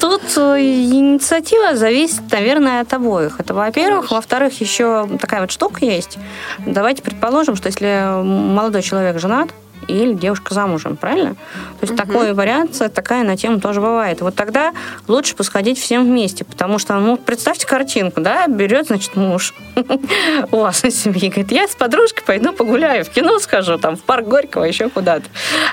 [0.00, 3.40] Тут э, инициатива зависит, наверное, от обоих.
[3.40, 4.10] Это во-первых.
[4.10, 6.18] Во-вторых, еще такая вот штука есть.
[6.66, 9.50] Давайте предположим, что если молодой человек женат,
[9.88, 11.34] или девушка замужем, правильно?
[11.80, 14.20] То есть такой вариант, такая на тему тоже бывает.
[14.20, 14.72] Вот тогда
[15.08, 19.54] лучше посходить всем вместе, потому что, ну, представьте картинку, да, берет, значит, муж
[20.50, 24.02] у вас из семьи, говорит, я с подружкой пойду погуляю, в кино схожу, там, в
[24.02, 25.24] парк Горького, еще куда-то.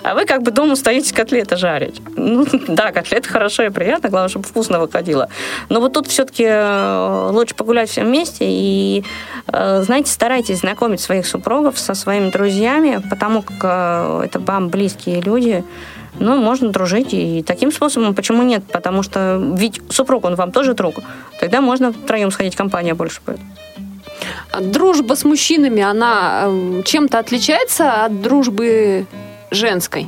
[0.04, 2.02] А вы как бы дома стоите котлеты жарить.
[2.16, 5.30] Ну, да, котлеты хорошо и приятно, главное, чтобы вкусно выходило.
[5.70, 6.48] Но вот тут все-таки
[7.32, 9.04] лучше погулять всем вместе и,
[9.48, 15.22] э, знаете, старайтесь знакомить своих супругов со своими друзьями, потому как э, это вам близкие
[15.22, 15.64] люди,
[16.20, 18.14] ну, можно дружить и таким способом.
[18.14, 18.64] Почему нет?
[18.72, 20.96] Потому что ведь супруг, он вам тоже друг.
[21.40, 23.40] Тогда можно втроем сходить, компания больше будет.
[24.60, 29.06] Дружба с мужчинами, она эм, чем-то отличается от дружбы
[29.50, 30.08] женской?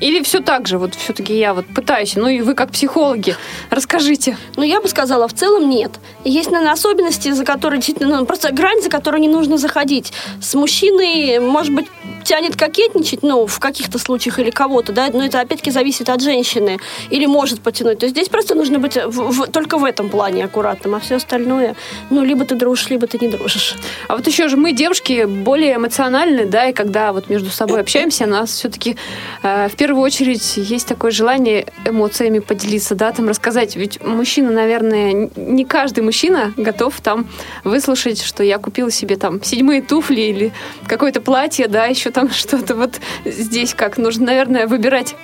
[0.00, 3.36] Или все так же, вот все-таки я вот пытаюсь, ну и вы как психологи,
[3.70, 4.36] расскажите.
[4.56, 5.92] Ну, я бы сказала, в целом нет.
[6.24, 10.12] Есть, наверное, особенности, за которые действительно, ну, просто грань, за которую не нужно заходить.
[10.40, 11.86] С мужчиной, может быть,
[12.24, 16.78] тянет кокетничать, ну, в каких-то случаях или кого-то, да, но это опять-таки зависит от женщины.
[17.10, 17.98] Или может потянуть.
[17.98, 21.16] То есть здесь просто нужно быть в- в- только в этом плане аккуратным, а все
[21.16, 21.74] остальное,
[22.10, 23.74] ну, либо ты дружишь, либо ты не дружишь.
[24.08, 28.26] А вот еще же мы, девушки, более эмоциональны, да, и когда вот между собой общаемся,
[28.26, 28.96] нас все-таки
[29.42, 33.76] в первую очередь есть такое желание эмоциями поделиться, да, там рассказать.
[33.76, 37.26] Ведь мужчина, наверное, не каждый мужчина готов там
[37.64, 40.52] выслушать, что я купила себе там седьмые туфли или
[40.86, 43.98] какое-то платье, да, еще там что-то вот здесь как.
[43.98, 45.14] Нужно, наверное, выбирать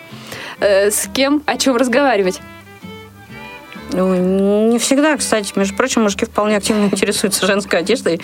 [0.60, 2.40] э, с кем, о чем разговаривать.
[3.94, 5.52] Ну, Не всегда, кстати.
[5.56, 8.20] Между прочим, мужики вполне активно интересуются женской одеждой.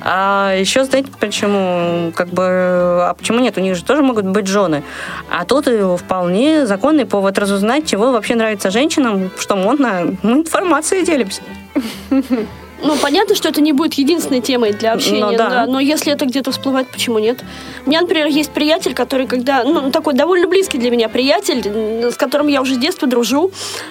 [0.00, 2.12] А еще, знаете, почему?
[2.14, 3.56] Как бы, а почему нет?
[3.56, 4.82] У них же тоже могут быть жены.
[5.30, 10.16] А тут и вполне законный повод разузнать, чего вообще нравится женщинам, что модно.
[10.22, 11.42] Мы информацией делимся.
[12.84, 15.48] Ну, понятно, что это не будет единственной темой для общения, Ну, да.
[15.48, 17.42] да, но если это где-то всплывает, почему нет?
[17.86, 21.62] У меня, например, есть приятель, который, когда, ну, такой довольно близкий для меня приятель,
[22.10, 23.50] с которым я уже с детства дружу,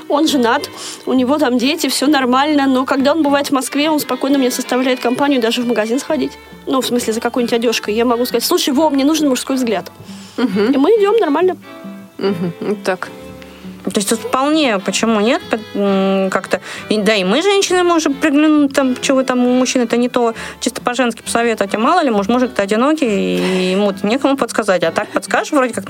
[0.09, 0.69] он женат,
[1.05, 4.51] у него там дети, все нормально, но когда он бывает в Москве, он спокойно мне
[4.51, 6.33] составляет компанию даже в магазин сходить.
[6.67, 7.95] Ну, в смысле, за какой-нибудь одежкой.
[7.95, 9.91] Я могу сказать, слушай, Во, мне нужен мужской взгляд.
[10.37, 11.57] И мы идем нормально.
[12.17, 13.09] Вот так.
[13.83, 15.41] То есть тут вполне, почему нет,
[16.31, 20.81] как-то, да, и мы, женщины, можем приглянуть, там, чего там у мужчины-то не то, чисто
[20.81, 25.51] по-женски посоветовать, а мало ли, может, мужик-то одинокий, и ему некому подсказать, а так подскажешь
[25.51, 25.85] вроде как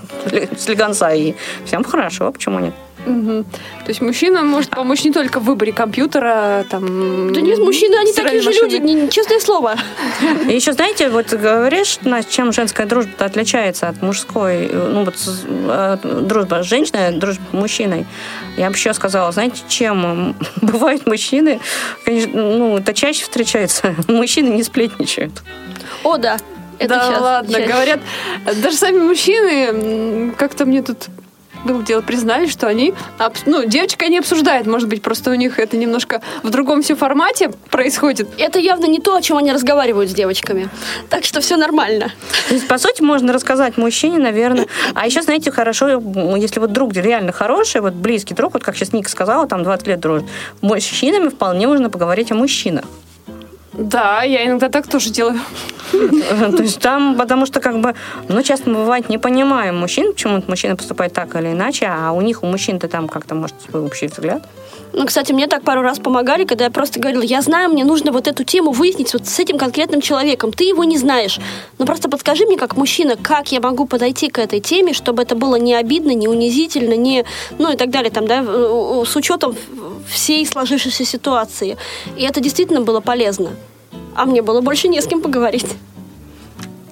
[0.58, 1.36] с легонца, и
[1.66, 2.74] всем хорошо, почему нет?
[3.06, 3.44] Мгм.
[3.44, 7.34] То есть мужчина может помочь не только в выборе компьютера, там...
[7.34, 8.70] Да нет, мужчины, они такие же машины.
[8.70, 9.76] люди, не- честное слово.
[10.48, 12.00] И еще, знаете, вот говоришь,
[12.30, 15.16] чем женская дружба отличается от мужской, ну вот
[16.28, 18.06] дружба с женщиной, дружба с мужчиной.
[18.58, 21.60] Я бы еще сказала, знаете, чем бывают мужчины,
[22.06, 25.44] конечно, ну, это чаще встречается, мужчины не сплетничают.
[26.04, 26.38] О, да.
[26.80, 27.68] Это да щас, ладно, щас.
[27.68, 28.00] говорят,
[28.62, 31.08] даже сами мужчины, как-то мне тут
[31.64, 32.94] было дело, признали, что они,
[33.46, 37.52] ну, девочка не обсуждает, может быть, просто у них это немножко в другом все формате
[37.70, 38.30] происходит.
[38.38, 40.70] Это явно не то, о чем они разговаривают с девочками.
[41.10, 42.12] Так что все нормально.
[42.48, 44.68] То есть, по сути, можно рассказать мужчине, наверное.
[44.94, 46.02] А еще, знаете, хорошо,
[46.36, 49.88] если вот друг реально хороший, вот близкий друг, вот как сейчас Ника сказала, там 20
[49.88, 50.28] лет дружит,
[50.60, 52.86] с мужчинами вполне можно поговорить о мужчинах.
[53.74, 55.40] Да, я иногда так тоже делаю.
[56.58, 57.96] То есть там, потому что как бы,
[58.28, 62.22] ну, часто мы бывает не понимаем мужчин, почему мужчина поступает так или иначе, а у
[62.22, 64.44] них, у мужчин-то там как-то, может, свой общий взгляд.
[64.94, 68.12] Ну, кстати, мне так пару раз помогали, когда я просто говорила, я знаю, мне нужно
[68.12, 70.54] вот эту тему выяснить вот с этим конкретным человеком.
[70.54, 71.40] Ты его не знаешь.
[71.80, 75.36] Но просто подскажи мне, как мужчина, как я могу подойти к этой теме, чтобы это
[75.36, 77.26] было не обидно, не унизительно, не...
[77.58, 79.56] Ну и так далее, там, да, с учетом
[80.08, 81.78] всей сложившейся ситуации.
[82.16, 83.50] И это действительно было полезно.
[84.16, 85.76] А мне было больше не с кем поговорить.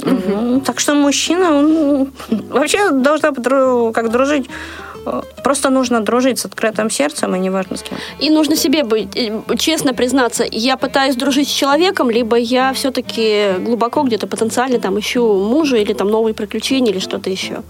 [0.03, 0.61] Мгм.
[0.61, 2.11] Так что мужчина, он
[2.49, 3.31] вообще должна
[3.93, 4.49] как дружить.
[5.05, 7.97] э, Просто нужно дружить с открытым сердцем, и неважно с кем.
[8.19, 13.53] И нужно себе быть, э, честно признаться, я пытаюсь дружить с человеком, либо я все-таки
[13.59, 17.61] глубоко где-то потенциально там ищу мужа или там новые приключения или что-то еще.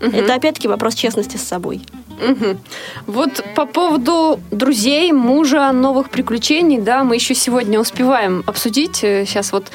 [0.00, 1.82] Это опять-таки вопрос честности с собой.
[2.20, 2.58] Мгм.
[3.06, 8.96] Вот по поводу друзей, мужа, новых приключений, да, мы еще сегодня успеваем обсудить.
[8.96, 9.66] Сейчас вот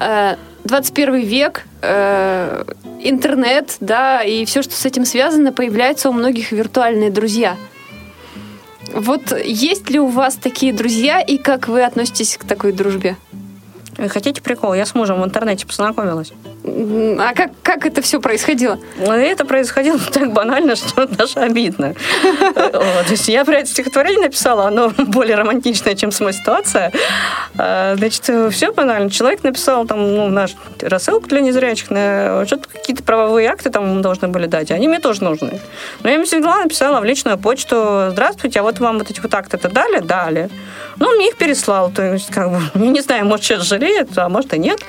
[0.00, 2.64] э, 21 век, э,
[3.00, 7.56] интернет, да, и все, что с этим связано, появляются у многих виртуальные друзья.
[8.94, 13.16] Вот есть ли у вас такие друзья, и как вы относитесь к такой дружбе?
[13.98, 14.74] Вы Хотите прикол?
[14.74, 16.32] Я с мужем в интернете познакомилась.
[16.66, 18.78] А как, как это все происходило?
[18.96, 21.94] Ну, это происходило так банально, что даже обидно.
[22.44, 26.90] То есть я про это стихотворение написала, оно более романтичное, чем сама ситуация.
[27.58, 29.10] А, Значит, все банально.
[29.10, 34.46] Человек написал там, ну, наш рассылку для незрячих, что-то какие-то правовые акты там должны были
[34.46, 35.60] дать, они мне тоже нужны.
[36.02, 39.34] Но я ему всегда написала в личную почту, здравствуйте, а вот вам вот эти вот
[39.34, 40.00] акты-то дали?
[40.00, 40.48] Дали.
[40.96, 41.90] Ну, он мне их переслал.
[41.90, 44.80] То есть, как бы, не знаю, может, сейчас жалеет, а может и нет.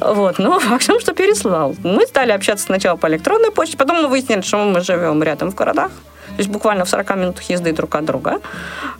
[0.00, 0.38] Вот.
[0.38, 1.76] Но факт в том, что переслал.
[1.84, 5.54] Мы стали общаться сначала по электронной почте, потом мы выяснили, что мы живем рядом в
[5.54, 5.90] городах.
[6.36, 8.40] то есть буквально в 40 минутах езды друг от друга.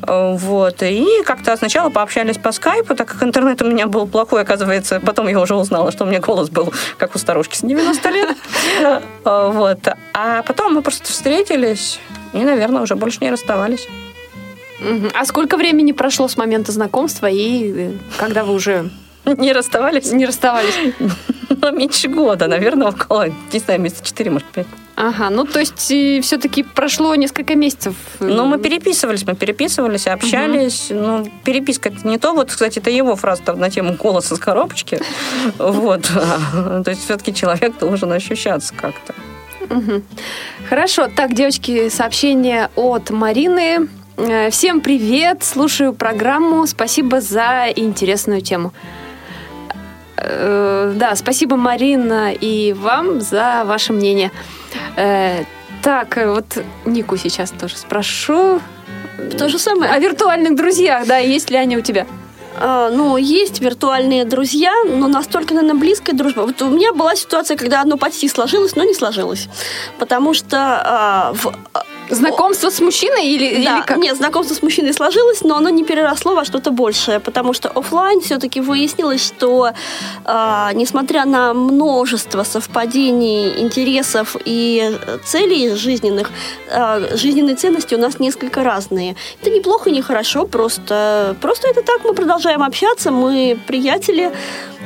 [0.07, 0.83] Э, Вот.
[0.83, 5.29] И как-то сначала пообщались по скайпу, так как интернет у меня был плохой, оказывается, потом
[5.29, 8.37] я уже узнала, что у меня голос был как у старушки с 90 лет.
[9.25, 9.79] Э, Вот.
[10.13, 11.99] А потом мы просто встретились
[12.35, 13.89] и, наверное, уже больше не расставались.
[15.15, 18.91] А сколько времени прошло с момента знакомства и э, когда вы уже
[19.39, 20.13] Не расставались?
[20.13, 20.75] не расставались?
[21.61, 24.67] Ну, меньше года, наверное, около, не знаю, месяца 4, может, 5.
[24.97, 25.79] Ага, ну то есть
[26.25, 27.95] все-таки прошло несколько месяцев.
[28.21, 30.89] Ну, мы переписывались, мы переписывались, общались.
[30.91, 32.33] Ну, переписка это не то.
[32.33, 35.01] Вот, кстати, это его фраза на тему голоса с коробочки.
[35.59, 36.03] Вот.
[36.03, 39.15] То есть все-таки человек должен ощущаться как-то.
[40.69, 41.09] Хорошо.
[41.15, 43.89] Так, девочки, сообщение от Марины.
[44.17, 46.67] Э, Всем привет, слушаю программу.
[46.67, 48.73] Спасибо за интересную тему.
[50.17, 54.31] Э, Да, спасибо, Марина, и вам за ваше мнение.
[54.97, 55.45] Э,
[55.83, 58.61] Так, э, вот Нику сейчас тоже спрошу.
[59.39, 59.93] То же самое.
[59.93, 62.07] О виртуальных друзьях, да, есть ли они у тебя?
[62.57, 66.43] А, ну, есть виртуальные друзья, но настолько, наверное, близкая дружба.
[66.43, 69.49] Вот у меня была ситуация, когда одно почти сложилось, но не сложилось.
[69.99, 71.53] Потому что а, в,
[72.11, 73.97] Знакомство с мужчиной или, да, или как?
[73.97, 78.21] нет, знакомство с мужчиной сложилось, но оно не переросло во что-то большее, потому что офлайн
[78.21, 79.71] все-таки выяснилось, что
[80.25, 86.31] а, несмотря на множество совпадений, интересов и целей жизненных,
[86.71, 89.17] а, жизненные ценности у нас несколько разные.
[89.41, 94.31] Это неплохо, не хорошо, просто, просто это так, мы продолжаем общаться, мы приятели,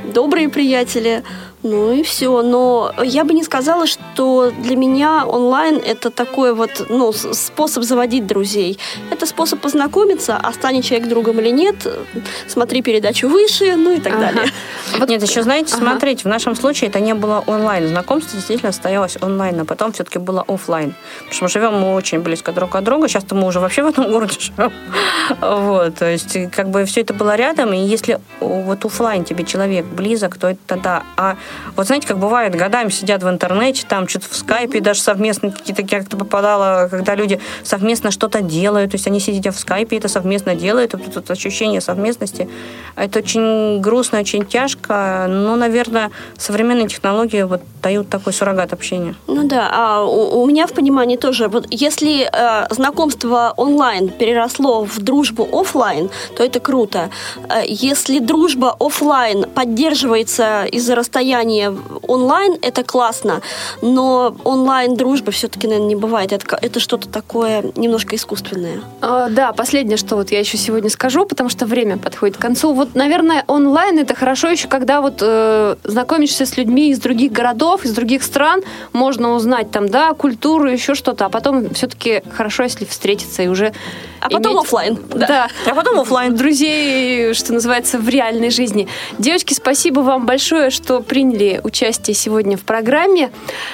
[0.05, 1.25] добрые приятели.
[1.63, 2.43] Ну и все.
[2.43, 8.27] Но я бы не сказала, что для меня онлайн это такой вот ну, способ заводить
[8.27, 8.79] друзей.
[9.11, 11.75] Это способ познакомиться, а станет человек другом или нет,
[12.47, 14.21] смотри передачу выше, ну и так Ага.
[14.33, 14.53] далее.
[15.09, 15.83] Нет, еще, знаете, Ага.
[15.91, 17.89] смотрите, в нашем случае это не было онлайн.
[17.89, 20.95] Знакомство действительно состоялось онлайн, а потом все-таки было офлайн.
[21.19, 23.09] Потому что мы живем мы очень близко друг от друга.
[23.09, 24.73] Сейчас-то мы уже вообще в этом городе живем.
[25.41, 29.85] Вот, то есть, как бы все это было рядом, и если вот офлайн тебе человек
[29.85, 31.03] близок, то это да.
[31.17, 31.37] А
[31.77, 35.83] вот знаете, как бывает, годами сидят в интернете, там что-то в скайпе даже совместно какие-то,
[35.87, 40.55] как-то попадала, когда люди совместно что-то делают, то есть они сидят в скайпе, это совместно
[40.55, 42.49] делают, вот это ощущение совместности,
[42.97, 49.15] это очень грустно, очень тяжко, но, наверное, современные технологии вот дают такой суррогат общения.
[49.27, 54.85] Ну да, а у, у меня в понимании тоже, вот если э, знакомство онлайн переросло
[54.85, 57.11] в дружбу офлайн, то это круто.
[57.49, 63.41] Э, если дружба офлайн поддерживается из-за расстояния в- онлайн, это классно.
[63.83, 66.33] Но онлайн дружбы все-таки, наверное, не бывает.
[66.33, 68.81] Это, это что-то такое немножко искусственное.
[69.01, 72.73] А, Да, последнее, что вот я еще сегодня скажу, потому что время подходит к концу.
[72.73, 77.85] Вот, наверное, онлайн это хорошо еще, когда вот э, знакомишься с людьми из других городов,
[77.85, 78.63] из других стран,
[78.93, 83.73] можно узнать там, да, культуру, еще что-то, а потом все-таки хорошо, если встретиться и уже
[84.21, 84.99] А потом иметь- офлайн.
[85.15, 85.49] Да.
[85.67, 86.35] А потом офлайн.
[86.37, 88.89] Друзей, что называется, в реальной жизни.
[89.19, 91.28] Девочки, спасибо вам большое, что приняли
[91.63, 93.31] участие сегодня в программе.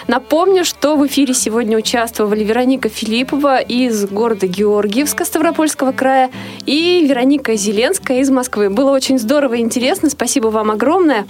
[0.08, 6.30] Напомню, что в эфире сегодня участвовали Вероника Филиппова из города Георгиевска Ставропольского края
[6.66, 8.70] и Вероника Зеленская из Москвы.
[8.70, 10.10] Было очень здорово и интересно.
[10.10, 11.26] Спасибо вам огромное.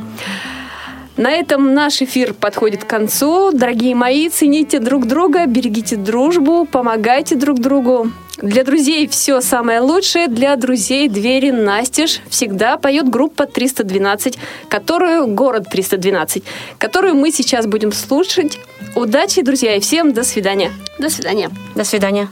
[1.16, 3.53] На этом наш эфир подходит к концу.
[3.53, 8.11] Дорогие мои, цените друг друга, берегите дружбу, помогайте друг другу.
[8.39, 15.68] Для друзей все самое лучшее, для друзей двери настежь всегда поет группа 312, которую город
[15.70, 16.43] 312,
[16.78, 18.59] которую мы сейчас будем слушать.
[18.97, 20.72] Удачи, друзья, и всем до свидания.
[20.99, 21.51] До свидания.
[21.74, 22.28] До свидания.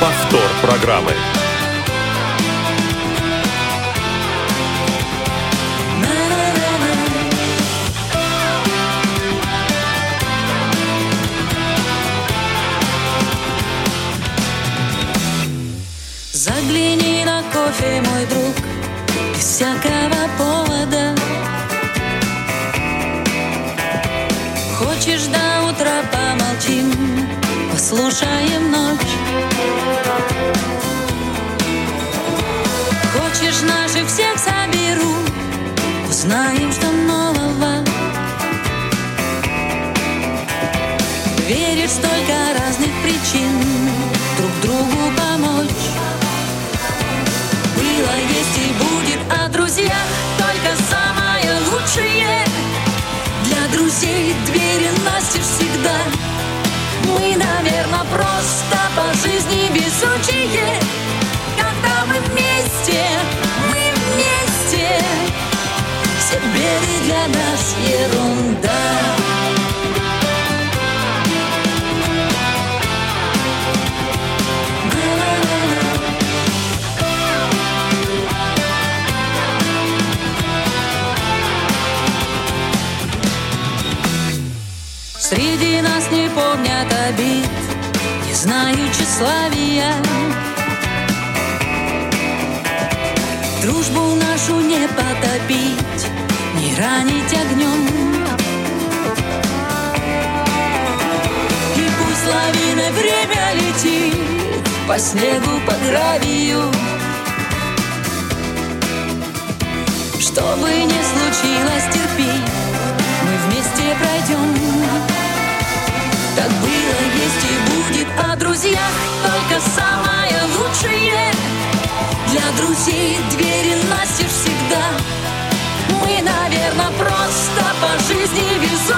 [0.00, 1.12] Повтор программы.
[16.46, 18.54] Загляни на кофе, мой друг,
[19.34, 21.12] без всякого повода.
[24.78, 26.92] Хочешь до утра помолчим,
[27.72, 29.12] послушаем ночь.
[33.12, 35.16] Хочешь наших всех соберу,
[36.08, 36.85] узнаем, что
[55.26, 55.96] настежь всегда.
[57.04, 60.80] Мы, наверное, просто по жизни везучие.
[61.56, 63.04] Когда мы вместе,
[63.68, 65.00] мы вместе.
[66.18, 69.35] Все беды для нас ерунда.
[87.08, 87.48] Обид
[88.26, 89.92] Не знаю тщеславия
[93.62, 96.02] Дружбу нашу не потопить
[96.54, 97.86] Не ранить огнем.
[101.76, 104.14] И пусть лавиной время летит
[104.88, 106.72] По снегу, по гравию.
[110.18, 112.05] Что бы ни случилось,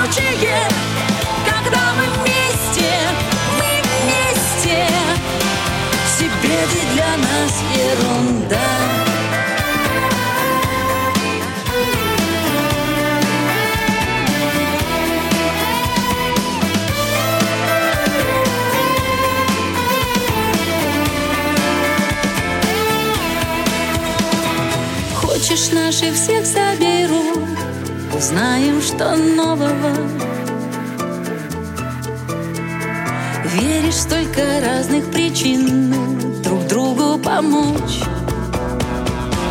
[0.09, 0.69] везучие
[1.45, 2.91] Когда мы вместе,
[3.59, 4.87] мы вместе.
[6.07, 8.28] Все беды для нас ерунда
[28.99, 29.93] что нового.
[33.45, 35.93] Веришь, столько разных причин
[36.43, 38.01] Друг другу помочь.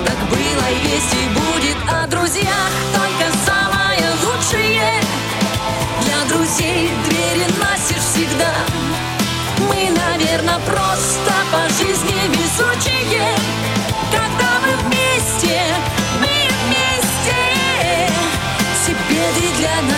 [0.05, 5.01] Так было, есть и будет О друзьях только самое лучшее.
[6.03, 8.53] Для друзей двери настежь всегда.
[9.59, 13.56] Мы, наверное, просто по жизни везучие
[19.57, 19.96] для нас